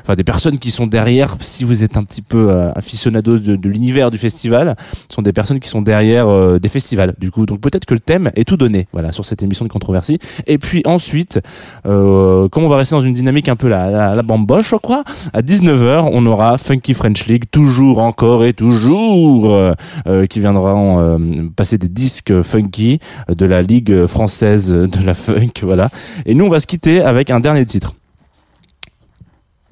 enfin 0.02 0.14
des 0.14 0.24
personnes 0.24 0.58
qui 0.58 0.70
sont 0.70 0.86
derrière. 0.86 1.36
Si 1.40 1.64
vous 1.64 1.84
êtes 1.84 1.96
un 1.96 2.04
petit 2.04 2.22
peu 2.22 2.50
euh, 2.50 2.72
aficionado 2.74 3.38
de, 3.38 3.56
de 3.56 3.68
l'univers 3.68 4.10
du 4.10 4.18
festival, 4.18 4.76
ce 5.08 5.14
sont 5.14 5.22
des 5.22 5.32
personnes 5.32 5.60
qui 5.60 5.68
sont 5.68 5.82
derrière 5.82 6.58
des 6.60 6.68
festivals. 6.68 7.14
Du 7.18 7.30
coup, 7.30 7.46
donc 7.46 7.60
peut-être 7.60 7.86
que 7.88 7.94
le 7.94 8.00
thème 8.00 8.30
est 8.36 8.46
tout 8.46 8.56
donné, 8.56 8.86
voilà, 8.92 9.10
sur 9.12 9.24
cette 9.24 9.42
émission 9.42 9.64
de 9.64 9.70
controversie. 9.70 10.18
Et 10.46 10.58
puis 10.58 10.82
ensuite, 10.84 11.40
euh, 11.86 12.48
comme 12.48 12.62
on 12.62 12.68
va 12.68 12.76
rester 12.76 12.94
dans 12.94 13.00
une 13.00 13.14
dynamique 13.14 13.48
un 13.48 13.56
peu 13.56 13.66
la, 13.66 14.14
la, 14.14 14.22
bamboche, 14.22 14.74
quoi, 14.82 15.04
à 15.32 15.40
19h, 15.40 16.08
on 16.12 16.26
aura 16.26 16.58
Funky 16.58 16.92
French 16.92 17.26
League, 17.26 17.44
toujours, 17.50 17.98
encore 17.98 18.44
et 18.44 18.52
toujours, 18.52 19.54
euh, 19.54 19.72
euh, 20.06 20.26
qui 20.26 20.40
viendront 20.40 21.00
euh, 21.00 21.18
passer 21.56 21.78
des 21.78 21.88
disques 21.88 22.42
funky 22.42 23.00
de 23.28 23.46
la 23.46 23.62
Ligue 23.62 24.06
française 24.06 24.70
de 24.70 25.06
la 25.06 25.14
funk, 25.14 25.52
voilà. 25.62 25.88
Et 26.26 26.34
nous, 26.34 26.44
on 26.44 26.50
va 26.50 26.60
se 26.60 26.66
quitter 26.66 27.00
avec 27.00 27.30
un 27.30 27.40
dernier 27.40 27.64
titre 27.64 27.94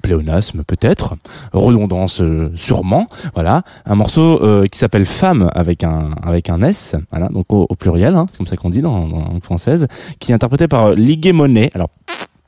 pléonasme 0.07 0.63
peut-être, 0.63 1.15
redondance 1.51 2.21
euh, 2.21 2.49
sûrement, 2.55 3.07
voilà, 3.33 3.63
un 3.85 3.95
morceau 3.95 4.41
euh, 4.41 4.67
qui 4.67 4.79
s'appelle 4.79 5.05
Femme 5.05 5.49
avec 5.53 5.83
un 5.83 6.11
avec 6.23 6.49
un 6.49 6.61
S, 6.61 6.95
voilà, 7.11 7.27
donc 7.27 7.51
au, 7.51 7.65
au 7.69 7.75
pluriel, 7.75 8.15
hein, 8.15 8.25
c'est 8.29 8.37
comme 8.37 8.47
ça 8.47 8.55
qu'on 8.55 8.69
dit 8.69 8.81
dans, 8.81 9.07
dans 9.07 9.19
la 9.19 9.25
langue 9.25 9.43
française, 9.43 9.87
qui 10.19 10.31
est 10.31 10.35
interprété 10.35 10.67
par 10.69 10.91
Ligue 10.91 11.33
Monet. 11.33 11.71
Alors 11.73 11.89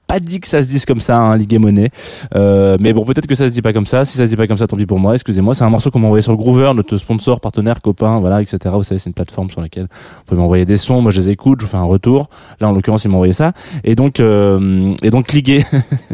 pas 0.10 0.19
dit 0.19 0.39
que 0.39 0.48
ça 0.48 0.63
se 0.63 0.67
dise 0.67 0.86
comme 0.86 1.02
ça, 1.02 1.19
hein, 1.19 1.38
Ligue 1.38 1.60
Monet. 1.60 1.91
Euh, 2.36 2.78
mais 2.80 2.93
bon, 2.93 3.06
peut-être 3.06 3.28
que 3.28 3.36
ça 3.36 3.45
se 3.45 3.52
dit 3.52 3.62
pas 3.62 3.74
comme 3.74 3.86
ça. 3.86 4.06
Si 4.06 4.17
ça 4.17 4.26
se 4.26 4.30
dit 4.32 4.36
pas 4.36 4.48
comme 4.48 4.58
ça, 4.58 4.65
tant 4.65 4.76
pis 4.76 4.88
pour 4.88 5.00
moi. 5.00 5.13
Excusez-moi. 5.13 5.54
C'est 5.54 5.63
un 5.63 5.69
morceau 5.69 5.91
qu'on 5.91 6.00
m'a 6.00 6.08
envoyé 6.08 6.24
sur 6.24 6.36
Groover, 6.36 6.74
notre 6.76 6.98
sponsor, 6.98 7.39
partenaire, 7.39 7.80
copain, 7.80 8.19
voilà, 8.19 8.41
etc. 8.41 8.58
Vous 8.74 8.82
savez, 8.82 8.98
c'est 8.98 9.12
une 9.12 9.13
plateforme 9.13 9.52
sur 9.52 9.62
laquelle 9.62 9.84
vous 9.84 10.24
pouvez 10.26 10.41
m'envoyer 10.41 10.65
des 10.65 10.78
sons. 10.78 11.04
Moi, 11.04 11.12
je 11.12 11.22
les 11.22 11.30
écoute, 11.30 11.60
je 11.62 11.65
vous 11.65 11.72
fais 11.72 11.78
un 11.78 11.84
retour. 11.84 12.28
Là, 12.60 12.69
en 12.69 12.72
l'occurrence, 12.72 13.06
il 13.06 13.10
m'a 13.10 13.15
envoyé 13.15 13.34
ça. 13.34 13.54
Et 13.84 13.93
donc, 13.93 14.19
euh, 14.19 14.95
et 15.04 15.12
donc, 15.12 15.32
Ligue. 15.32 15.63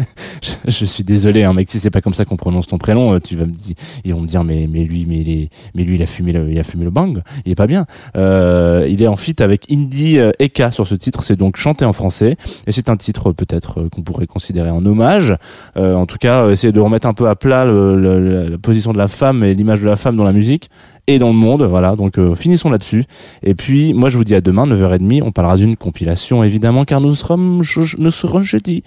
je, 0.67 0.85
suis 0.85 1.05
désolé, 1.05 1.43
hein, 1.43 1.53
mec. 1.53 1.69
Si 1.71 1.79
c'est 1.79 1.89
pas 1.89 2.01
comme 2.01 2.13
ça 2.13 2.25
qu'on 2.25 2.35
prononce 2.35 2.67
ton 2.67 2.77
prénom, 2.77 3.13
euh, 3.13 3.19
tu 3.19 3.37
vas 3.37 3.45
me 3.45 3.51
dire, 3.51 3.75
ils 4.03 4.13
vont 4.13 4.19
me 4.19 4.27
dire, 4.27 4.43
mais, 4.43 4.67
lui, 4.67 5.05
mais 5.07 5.49
mais 5.73 5.83
lui, 5.83 5.95
il 5.95 6.03
a 6.03 6.05
fumé 6.05 6.33
le, 6.33 6.51
il 6.51 6.59
a 6.59 6.63
fumé 6.63 6.83
le 6.83 6.91
bang. 6.91 7.21
Il 7.45 7.51
est 7.53 7.55
pas 7.55 7.67
bien. 7.67 7.85
Euh, 8.17 8.85
il 8.89 9.01
est 9.01 9.07
en 9.07 9.15
feat 9.15 9.39
avec 9.39 9.71
Indie 9.71 10.19
euh, 10.19 10.31
Eka 10.39 10.71
sur 10.71 10.85
ce 10.85 10.95
titre. 10.95 11.23
C'est 11.23 11.37
donc 11.37 11.55
chanté 11.55 11.85
en 11.85 11.93
français. 11.93 12.35
Et 12.67 12.71
c'est 12.71 12.89
un 12.89 12.97
titre, 12.97 13.31
peut-être, 13.31 13.84
qu'on 13.89 14.01
pourrait 14.01 14.27
considérer 14.27 14.69
en 14.69 14.85
hommage. 14.85 15.35
Euh, 15.77 15.95
en 15.95 16.05
tout 16.05 16.17
cas, 16.17 16.43
euh, 16.45 16.51
essayer 16.51 16.71
de 16.73 16.79
remettre 16.79 17.07
un 17.07 17.13
peu 17.13 17.27
à 17.29 17.35
plat 17.35 17.65
le- 17.65 18.49
la, 18.49 18.57
position 18.57 18.93
de 18.93 18.97
la 18.97 19.07
femme 19.07 19.43
et 19.43 19.53
l'image 19.53 19.81
de 19.81 19.85
la 19.87 19.95
femme 19.95 20.15
dans 20.15 20.23
la 20.23 20.33
musique 20.33 20.69
et 21.07 21.19
dans 21.19 21.27
le 21.29 21.35
monde. 21.35 21.63
Voilà, 21.63 21.95
donc 21.95 22.17
euh, 22.17 22.35
finissons 22.35 22.69
là-dessus. 22.69 23.05
Et 23.43 23.55
puis, 23.55 23.93
moi, 23.93 24.09
je 24.09 24.17
vous 24.17 24.23
dis 24.23 24.35
à 24.35 24.41
demain, 24.41 24.65
9h30. 24.65 25.21
On 25.23 25.31
parlera 25.31 25.57
d'une 25.57 25.75
compilation, 25.75 26.43
évidemment, 26.43 26.85
car 26.85 27.01
nous 27.01 27.13
serons, 27.15 27.37
nous 27.37 28.11
serons 28.11 28.41
jeudi. 28.41 28.83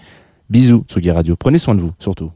Bisous, 0.50 0.84
Tsugi 0.88 1.10
Radio. 1.10 1.36
Prenez 1.36 1.58
soin 1.58 1.74
de 1.74 1.80
vous, 1.80 1.92
surtout. 1.98 2.30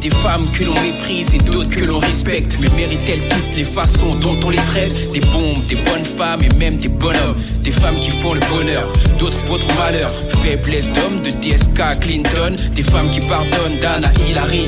Des 0.00 0.10
femmes 0.10 0.44
que 0.52 0.64
l'on 0.64 0.74
méprise 0.82 1.32
et 1.32 1.38
d'autres 1.38 1.70
que 1.70 1.84
l'on 1.84 1.98
respecte. 1.98 2.58
Mais 2.60 2.68
méritent-elles 2.76 3.26
toutes 3.28 3.54
les 3.56 3.64
façons 3.64 4.14
dont 4.16 4.38
on 4.44 4.50
les 4.50 4.58
traite? 4.58 5.12
Des 5.12 5.20
bombes, 5.20 5.64
des 5.66 5.76
bonnes 5.76 6.04
femmes 6.04 6.42
et 6.42 6.54
même 6.56 6.76
des 6.76 6.88
bonhommes. 6.88 7.36
Des 7.62 7.70
femmes 7.70 7.98
qui 8.00 8.10
font 8.10 8.34
le 8.34 8.40
bonheur, 8.50 8.86
d'autres 9.18 9.42
votre 9.46 9.66
malheur. 9.78 10.10
Faiblesse 10.42 10.90
d'hommes 10.90 11.22
de 11.22 11.30
DSK 11.30 11.80
à 11.80 11.94
Clinton. 11.94 12.54
Des 12.74 12.82
femmes 12.82 13.08
qui 13.08 13.20
pardonnent 13.20 13.78
d'Anna 13.80 14.12
Hillary. 14.28 14.66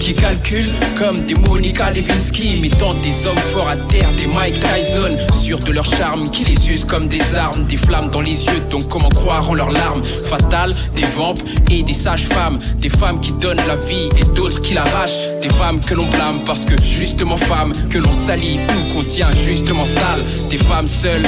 Qui 0.00 0.08
qui 0.08 0.14
calculent 0.14 0.72
comme 0.96 1.18
des 1.26 1.34
Monica 1.34 1.90
Lewinsky, 1.90 2.60
mettant 2.62 2.94
des 2.94 3.26
hommes 3.26 3.36
forts 3.52 3.68
à 3.68 3.76
terre, 3.76 4.10
des 4.14 4.26
Mike 4.26 4.58
Tyson, 4.58 5.34
sûrs 5.34 5.58
de 5.58 5.70
leur 5.70 5.84
charme, 5.84 6.30
qui 6.30 6.44
les 6.44 6.70
usent 6.70 6.86
comme 6.86 7.08
des 7.08 7.36
armes, 7.36 7.66
des 7.66 7.76
flammes 7.76 8.08
dans 8.08 8.22
les 8.22 8.46
yeux, 8.46 8.60
donc 8.70 8.88
comment 8.88 9.10
croire 9.10 9.50
en 9.50 9.54
leurs 9.54 9.70
larmes? 9.70 10.02
Fatales, 10.04 10.72
des 10.96 11.04
vampes 11.14 11.42
et 11.70 11.82
des 11.82 11.92
sages-femmes, 11.92 12.58
des 12.78 12.88
femmes 12.88 13.20
qui 13.20 13.34
donnent 13.34 13.60
la 13.66 13.76
vie 13.76 14.08
et 14.18 14.24
d'autres 14.34 14.57
qui 14.62 14.74
l'arrachent, 14.74 15.18
des 15.40 15.48
femmes 15.48 15.80
que 15.80 15.94
l'on 15.94 16.06
blâme 16.06 16.42
parce 16.44 16.64
que 16.64 16.80
justement 16.82 17.36
femmes, 17.36 17.72
que 17.90 17.98
l'on 17.98 18.12
salit 18.12 18.58
ou 18.60 18.92
qu'on 18.92 19.02
tient 19.02 19.30
justement 19.32 19.84
sale, 19.84 20.24
des 20.50 20.58
femmes 20.58 20.88
seules, 20.88 21.26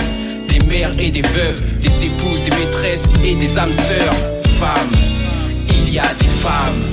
des 0.49 0.65
mères 0.67 0.91
et 0.99 1.11
des 1.11 1.23
veuves, 1.23 1.63
des 1.81 2.05
épouses, 2.05 2.43
des 2.43 2.51
maîtresses 2.51 3.05
et 3.25 3.35
des 3.35 3.59
âmes 3.59 3.73
sœurs, 3.73 4.15
femmes, 4.59 4.93
il 5.69 5.93
y 5.93 5.99
a 5.99 6.15
des 6.19 6.27
femmes. 6.27 6.91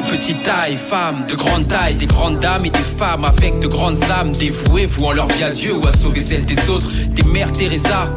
De 0.00 0.10
petite 0.10 0.42
taille, 0.42 0.76
femmes 0.76 1.24
de 1.26 1.34
grande 1.34 1.66
taille, 1.66 1.94
des 1.94 2.06
grandes 2.06 2.38
dames 2.38 2.64
et 2.64 2.70
des 2.70 2.78
femmes 2.78 3.24
avec 3.24 3.58
de 3.60 3.66
grandes 3.66 4.02
âmes, 4.10 4.32
dévouées, 4.32 4.86
vouant 4.86 5.12
leur 5.12 5.26
vie 5.28 5.42
à 5.42 5.50
Dieu 5.50 5.74
ou 5.74 5.86
à 5.86 5.92
sauver 5.92 6.20
celle 6.20 6.44
des 6.44 6.68
autres, 6.68 6.88
des 7.08 7.22
mères 7.24 7.52
Teresa. 7.52 8.12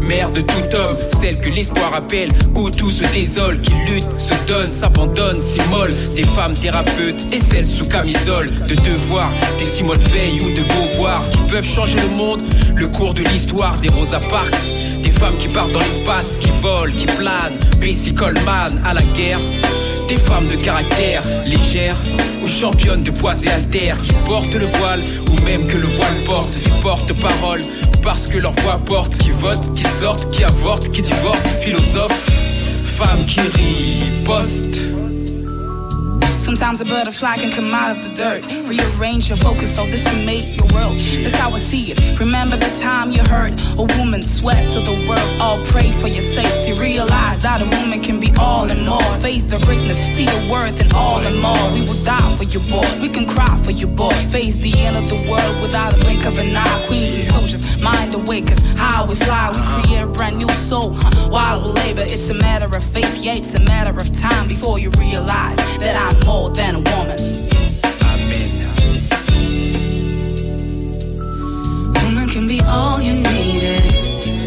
Mère 0.00 0.30
de 0.30 0.40
tout 0.40 0.74
homme, 0.74 0.96
celle 1.20 1.40
que 1.40 1.50
l'espoir 1.50 1.92
appelle, 1.94 2.30
où 2.54 2.70
tout 2.70 2.90
se 2.90 3.04
désole, 3.12 3.60
qui 3.60 3.74
lutte, 3.90 4.18
se 4.18 4.34
donne, 4.46 4.72
s'abandonne, 4.72 5.40
s'immole, 5.40 5.90
des 6.14 6.22
femmes 6.22 6.54
thérapeutes 6.54 7.26
et 7.32 7.40
celles 7.40 7.66
sous 7.66 7.86
camisole, 7.86 8.46
de 8.68 8.74
devoir, 8.74 9.32
des 9.58 9.64
Simone 9.64 9.98
Veil 9.98 10.40
ou 10.40 10.52
de 10.52 10.62
Beauvoir, 10.62 11.22
qui 11.32 11.40
peuvent 11.52 11.66
changer 11.68 11.98
le 11.98 12.16
monde, 12.16 12.42
le 12.76 12.86
cours 12.86 13.14
de 13.14 13.22
l'histoire, 13.24 13.78
des 13.78 13.88
Rosa 13.88 14.20
Parks, 14.20 14.72
des 15.02 15.10
femmes 15.10 15.36
qui 15.38 15.48
partent 15.48 15.72
dans 15.72 15.80
l'espace, 15.80 16.36
qui 16.36 16.50
volent, 16.62 16.94
qui 16.96 17.06
planent, 17.06 17.58
Bessie 17.80 18.14
Coleman 18.14 18.80
à 18.84 18.94
la 18.94 19.02
guerre, 19.02 19.40
des 20.08 20.16
femmes 20.16 20.46
de 20.46 20.56
caractère 20.56 21.22
légères 21.46 22.02
ou 22.42 22.46
championnes 22.46 23.02
de 23.02 23.10
poids 23.10 23.34
et 23.44 23.48
haltères 23.48 24.00
qui 24.02 24.12
portent 24.24 24.54
le 24.54 24.66
voile 24.66 25.04
ou 25.30 25.44
même 25.44 25.66
que 25.66 25.76
le 25.76 25.86
voile 25.86 26.24
porte 26.24 26.54
des 26.54 26.80
porte-paroles 26.80 27.62
parce 28.02 28.26
que 28.26 28.38
leur 28.38 28.52
voix 28.60 28.78
porte 28.78 29.16
qui 29.16 29.30
votent, 29.30 29.74
qui 29.74 29.84
sortent, 29.84 30.30
qui 30.30 30.44
avortent, 30.44 30.90
qui 30.92 31.02
divorcent, 31.02 31.48
philosophes, 31.60 32.26
femmes 32.84 33.24
qui 33.26 33.40
ripostent. 33.40 34.85
Sometimes 36.46 36.80
a 36.80 36.84
butterfly 36.84 37.38
can 37.38 37.50
come 37.50 37.74
out 37.74 37.90
of 37.90 38.04
the 38.04 38.14
dirt. 38.14 38.46
Rearrange 38.68 39.28
your 39.28 39.36
focus 39.36 39.74
so 39.74 39.84
this 39.84 40.04
can 40.04 40.24
make 40.24 40.56
your 40.56 40.68
world. 40.68 40.96
That's 40.96 41.34
how 41.34 41.50
I 41.50 41.58
see 41.58 41.90
it. 41.90 42.20
Remember 42.20 42.56
the 42.56 42.70
time 42.80 43.10
you 43.10 43.20
heard 43.24 43.60
a 43.76 43.82
woman 43.98 44.22
sweat 44.22 44.62
to 44.74 44.78
the 44.78 44.94
world. 45.08 45.42
All 45.42 45.58
pray 45.66 45.90
for 45.90 46.06
your 46.06 46.22
safety. 46.22 46.80
Realize 46.80 47.40
that 47.42 47.62
a 47.62 47.64
woman 47.76 48.00
can 48.00 48.20
be 48.20 48.32
all 48.38 48.70
and 48.70 48.86
more. 48.86 49.02
Face 49.18 49.42
the 49.42 49.58
greatness, 49.58 49.98
see 50.16 50.26
the 50.26 50.48
worth 50.48 50.78
in 50.78 50.92
all 50.92 51.18
and 51.26 51.36
more. 51.42 51.72
We 51.72 51.80
will 51.80 52.00
die 52.04 52.36
for 52.36 52.44
you, 52.44 52.60
boy. 52.60 52.86
We 53.02 53.08
can 53.08 53.26
cry 53.26 53.56
for 53.64 53.72
you, 53.72 53.88
boy. 53.88 54.14
Face 54.30 54.54
the 54.54 54.72
end 54.78 54.96
of 54.96 55.08
the 55.08 55.28
world 55.28 55.60
without 55.60 55.94
a 55.94 55.98
blink 55.98 56.26
of 56.26 56.38
an 56.38 56.56
eye. 56.56 56.84
Queens 56.86 57.16
and 57.16 57.28
soldiers, 57.32 57.76
mind 57.78 58.14
awake, 58.14 58.46
cause 58.46 58.62
how 58.76 59.04
we 59.04 59.16
fly. 59.16 59.50
We 59.50 59.82
create 59.82 60.02
a 60.02 60.06
brand 60.06 60.38
new 60.38 60.48
soul. 60.50 60.92
Huh? 60.94 61.28
While 61.28 61.64
we 61.64 61.70
labor, 61.72 62.02
it's 62.02 62.30
a 62.30 62.34
matter 62.34 62.66
of 62.66 62.84
faith. 62.84 63.16
Yeah, 63.16 63.34
it's 63.34 63.54
a 63.56 63.58
matter 63.58 63.90
of 63.90 64.16
time 64.16 64.46
before 64.46 64.78
you 64.78 64.90
realize 64.90 65.56
that 65.80 65.96
I'm 65.96 66.24
more 66.24 66.35
than 66.58 66.74
a 66.76 66.82
woman. 66.90 67.18
Woman 72.04 72.28
can 72.28 72.46
be 72.46 72.60
all 72.66 73.00
you 73.00 73.14
needed. 73.14 73.84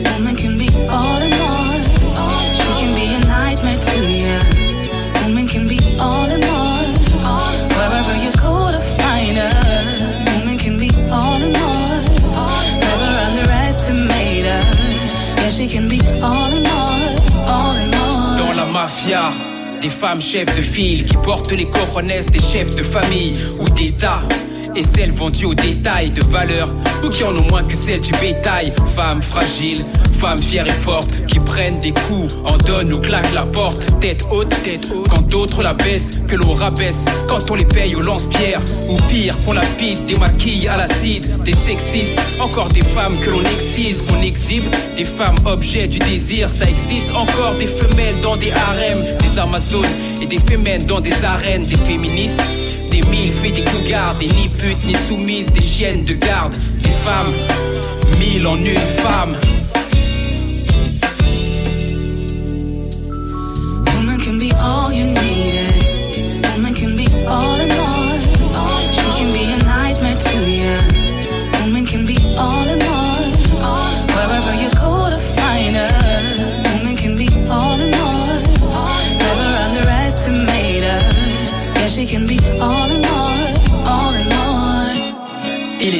Woman 0.09 0.35
can 0.35 0.57
be 0.57 0.69
all 0.97 1.19
in 1.27 1.33
all. 1.33 1.69
She 2.59 2.69
can 2.81 2.91
be 2.99 3.05
a 3.19 3.21
nightmare 3.35 3.81
to 3.89 3.99
you. 4.21 4.37
Woman 5.23 5.47
can 5.47 5.67
be 5.67 5.79
all 5.99 6.29
in 6.35 6.43
all. 6.43 6.85
Wherever 7.77 8.15
you 8.23 8.31
go 8.47 8.53
to 8.75 8.79
find 8.99 9.35
her. 9.43 9.55
Woman 10.31 10.57
can 10.63 10.75
be 10.77 10.89
all 11.17 11.41
in 11.47 11.55
all. 11.55 12.01
Never 12.85 13.09
underestimate 13.27 14.45
her. 14.51 14.63
Yeah, 15.39 15.49
she 15.49 15.67
can 15.67 15.87
be 15.89 15.99
all 16.21 16.51
in 16.57 16.65
all. 16.67 16.99
All 17.53 17.75
in 17.83 17.93
all. 17.95 18.37
Dans 18.37 18.53
la 18.55 18.65
mafia, 18.65 19.23
des 19.81 19.89
femmes 19.89 20.21
chefs 20.21 20.55
de 20.55 20.61
file 20.61 21.05
qui 21.05 21.15
portent 21.17 21.51
les 21.51 21.69
coronets 21.69 22.23
des 22.31 22.39
chefs 22.39 22.75
de 22.75 22.83
famille 22.83 23.33
ou 23.59 23.69
d'État. 23.69 24.21
Et 24.75 24.83
celles 24.83 25.11
vendues 25.11 25.45
au 25.45 25.53
détail 25.53 26.11
de 26.11 26.23
valeur 26.23 26.69
ou 27.03 27.09
qui 27.09 27.23
en 27.23 27.35
ont 27.35 27.47
moins 27.49 27.63
que 27.63 27.75
celles 27.75 28.01
du 28.01 28.11
bétail. 28.13 28.71
Femmes 28.95 29.21
fragiles, 29.21 29.85
femmes 30.19 30.39
fières 30.39 30.67
et 30.67 30.83
fortes 30.83 31.09
qui 31.27 31.39
prennent 31.39 31.79
des 31.81 31.91
coups, 31.91 32.33
en 32.45 32.57
donnent 32.57 32.93
ou 32.93 32.99
claquent 32.99 33.33
la 33.33 33.45
porte. 33.45 33.99
Tête 33.99 34.25
haute, 34.31 34.49
tête 34.63 34.89
haute. 34.93 35.07
Quand 35.09 35.27
d'autres 35.27 35.63
la 35.63 35.73
baissent, 35.73 36.11
que 36.27 36.35
l'on 36.35 36.51
rabaisse. 36.51 37.05
Quand 37.27 37.49
on 37.51 37.55
les 37.55 37.65
paye 37.65 37.95
au 37.95 38.01
lance-pierre. 38.01 38.61
Ou 38.89 38.97
pire, 39.07 39.39
qu'on 39.41 39.53
lapide, 39.53 40.05
des 40.05 40.15
maquilles 40.15 40.67
à 40.67 40.77
l'acide. 40.77 41.43
Des 41.43 41.55
sexistes, 41.55 42.17
encore 42.39 42.69
des 42.69 42.83
femmes 42.83 43.17
que 43.17 43.29
l'on 43.29 43.43
excise, 43.43 44.01
qu'on 44.03 44.21
exhibe. 44.21 44.65
Des 44.95 45.05
femmes 45.05 45.37
objets 45.45 45.87
du 45.87 45.99
désir, 45.99 46.49
ça 46.49 46.65
existe. 46.65 47.09
Encore 47.15 47.55
des 47.55 47.67
femelles 47.67 48.19
dans 48.21 48.37
des 48.37 48.51
harems, 48.51 49.03
des 49.21 49.39
amazones 49.39 49.85
et 50.21 50.25
des 50.25 50.39
femelles 50.39 50.85
dans 50.85 50.99
des 50.99 51.23
arènes, 51.23 51.65
des 51.65 51.77
féministes. 51.77 52.39
Mille 53.09 53.31
et 53.45 53.51
des 53.51 53.63
cougars, 53.63 54.15
des 54.19 54.27
ni 54.27 54.49
putes 54.49 54.83
ni 54.85 54.93
soumises, 54.95 55.51
des 55.51 55.61
chiennes 55.61 56.03
de 56.03 56.13
garde, 56.13 56.55
des 56.81 56.89
femmes, 56.89 57.33
mille 58.19 58.45
en 58.45 58.57
une 58.57 58.75
femme. 58.75 59.35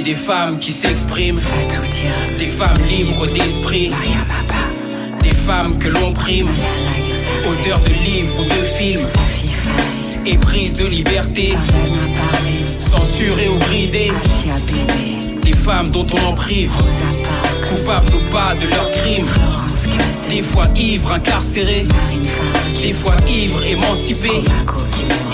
Des 0.02 0.16
femmes 0.16 0.60
qui 0.60 0.72
s'expriment, 0.72 1.42
des 2.38 2.48
femmes 2.48 2.82
libres 2.88 3.28
d'esprit, 3.28 3.92
des 5.22 5.32
femmes 5.32 5.78
que 5.78 5.90
l'on 5.90 6.14
prime, 6.14 6.48
auteurs 7.50 7.82
de 7.82 7.90
livres 7.90 8.40
ou 8.40 8.44
de 8.46 8.66
films, 8.66 9.08
éprises 10.26 10.74
de 10.74 10.86
liberté, 10.86 11.54
censurées 12.78 13.50
ou 13.50 13.58
bridées, 13.58 14.12
des 15.44 15.54
femmes 15.54 15.90
dont 15.90 16.08
on 16.14 16.30
en 16.30 16.34
prive, 16.34 16.72
coupables 17.68 18.16
ou 18.16 18.32
pas 18.32 18.56
de 18.56 18.68
leurs 18.68 18.92
crimes, 18.92 19.28
des 20.30 20.44
fois 20.44 20.66
ivres 20.76 21.14
incarcérées, 21.14 21.88
des 22.82 22.94
fois 22.94 23.16
ivres 23.28 23.64
émancipées. 23.64 24.44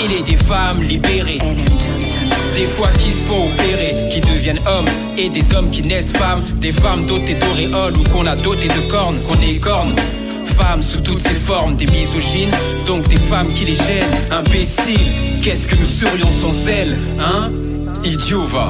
Il 0.04 0.12
est 0.14 0.24
des 0.24 0.38
femmes 0.38 0.82
libérées, 0.82 1.40
des 2.56 2.64
fois 2.64 2.88
qui 3.04 3.12
se 3.12 3.28
font 3.28 3.52
opérer, 3.52 3.90
qui 4.12 4.22
deviennent 4.22 4.62
hommes, 4.66 4.86
et 5.18 5.30
des 5.30 5.54
hommes 5.54 5.70
qui 5.70 5.82
naissent 5.82 6.14
femmes, 6.14 6.44
des 6.56 6.72
femmes 6.72 7.04
dotées 7.04 7.36
d'auréoles 7.36 7.98
ou 7.98 8.04
qu'on 8.04 8.26
a 8.26 8.36
dotées 8.36 8.70
de 8.70 8.90
cornes, 8.90 9.18
qu'on 9.28 9.42
écorne. 9.42 9.94
Femmes 10.46 10.82
sous 10.82 11.02
toutes 11.02 11.20
ces 11.20 11.36
formes, 11.36 11.76
des 11.76 11.86
misogynes, 11.88 12.52
donc 12.86 13.08
des 13.10 13.18
femmes 13.18 13.48
qui 13.48 13.66
les 13.66 13.74
gênent. 13.74 14.16
Imbéciles, 14.32 15.12
qu'est-ce 15.44 15.68
que 15.68 15.76
nous 15.76 15.86
serions 15.86 16.32
sans 16.32 16.68
elles, 16.68 16.98
hein? 17.20 17.52
Idiot 18.06 18.44
va. 18.44 18.70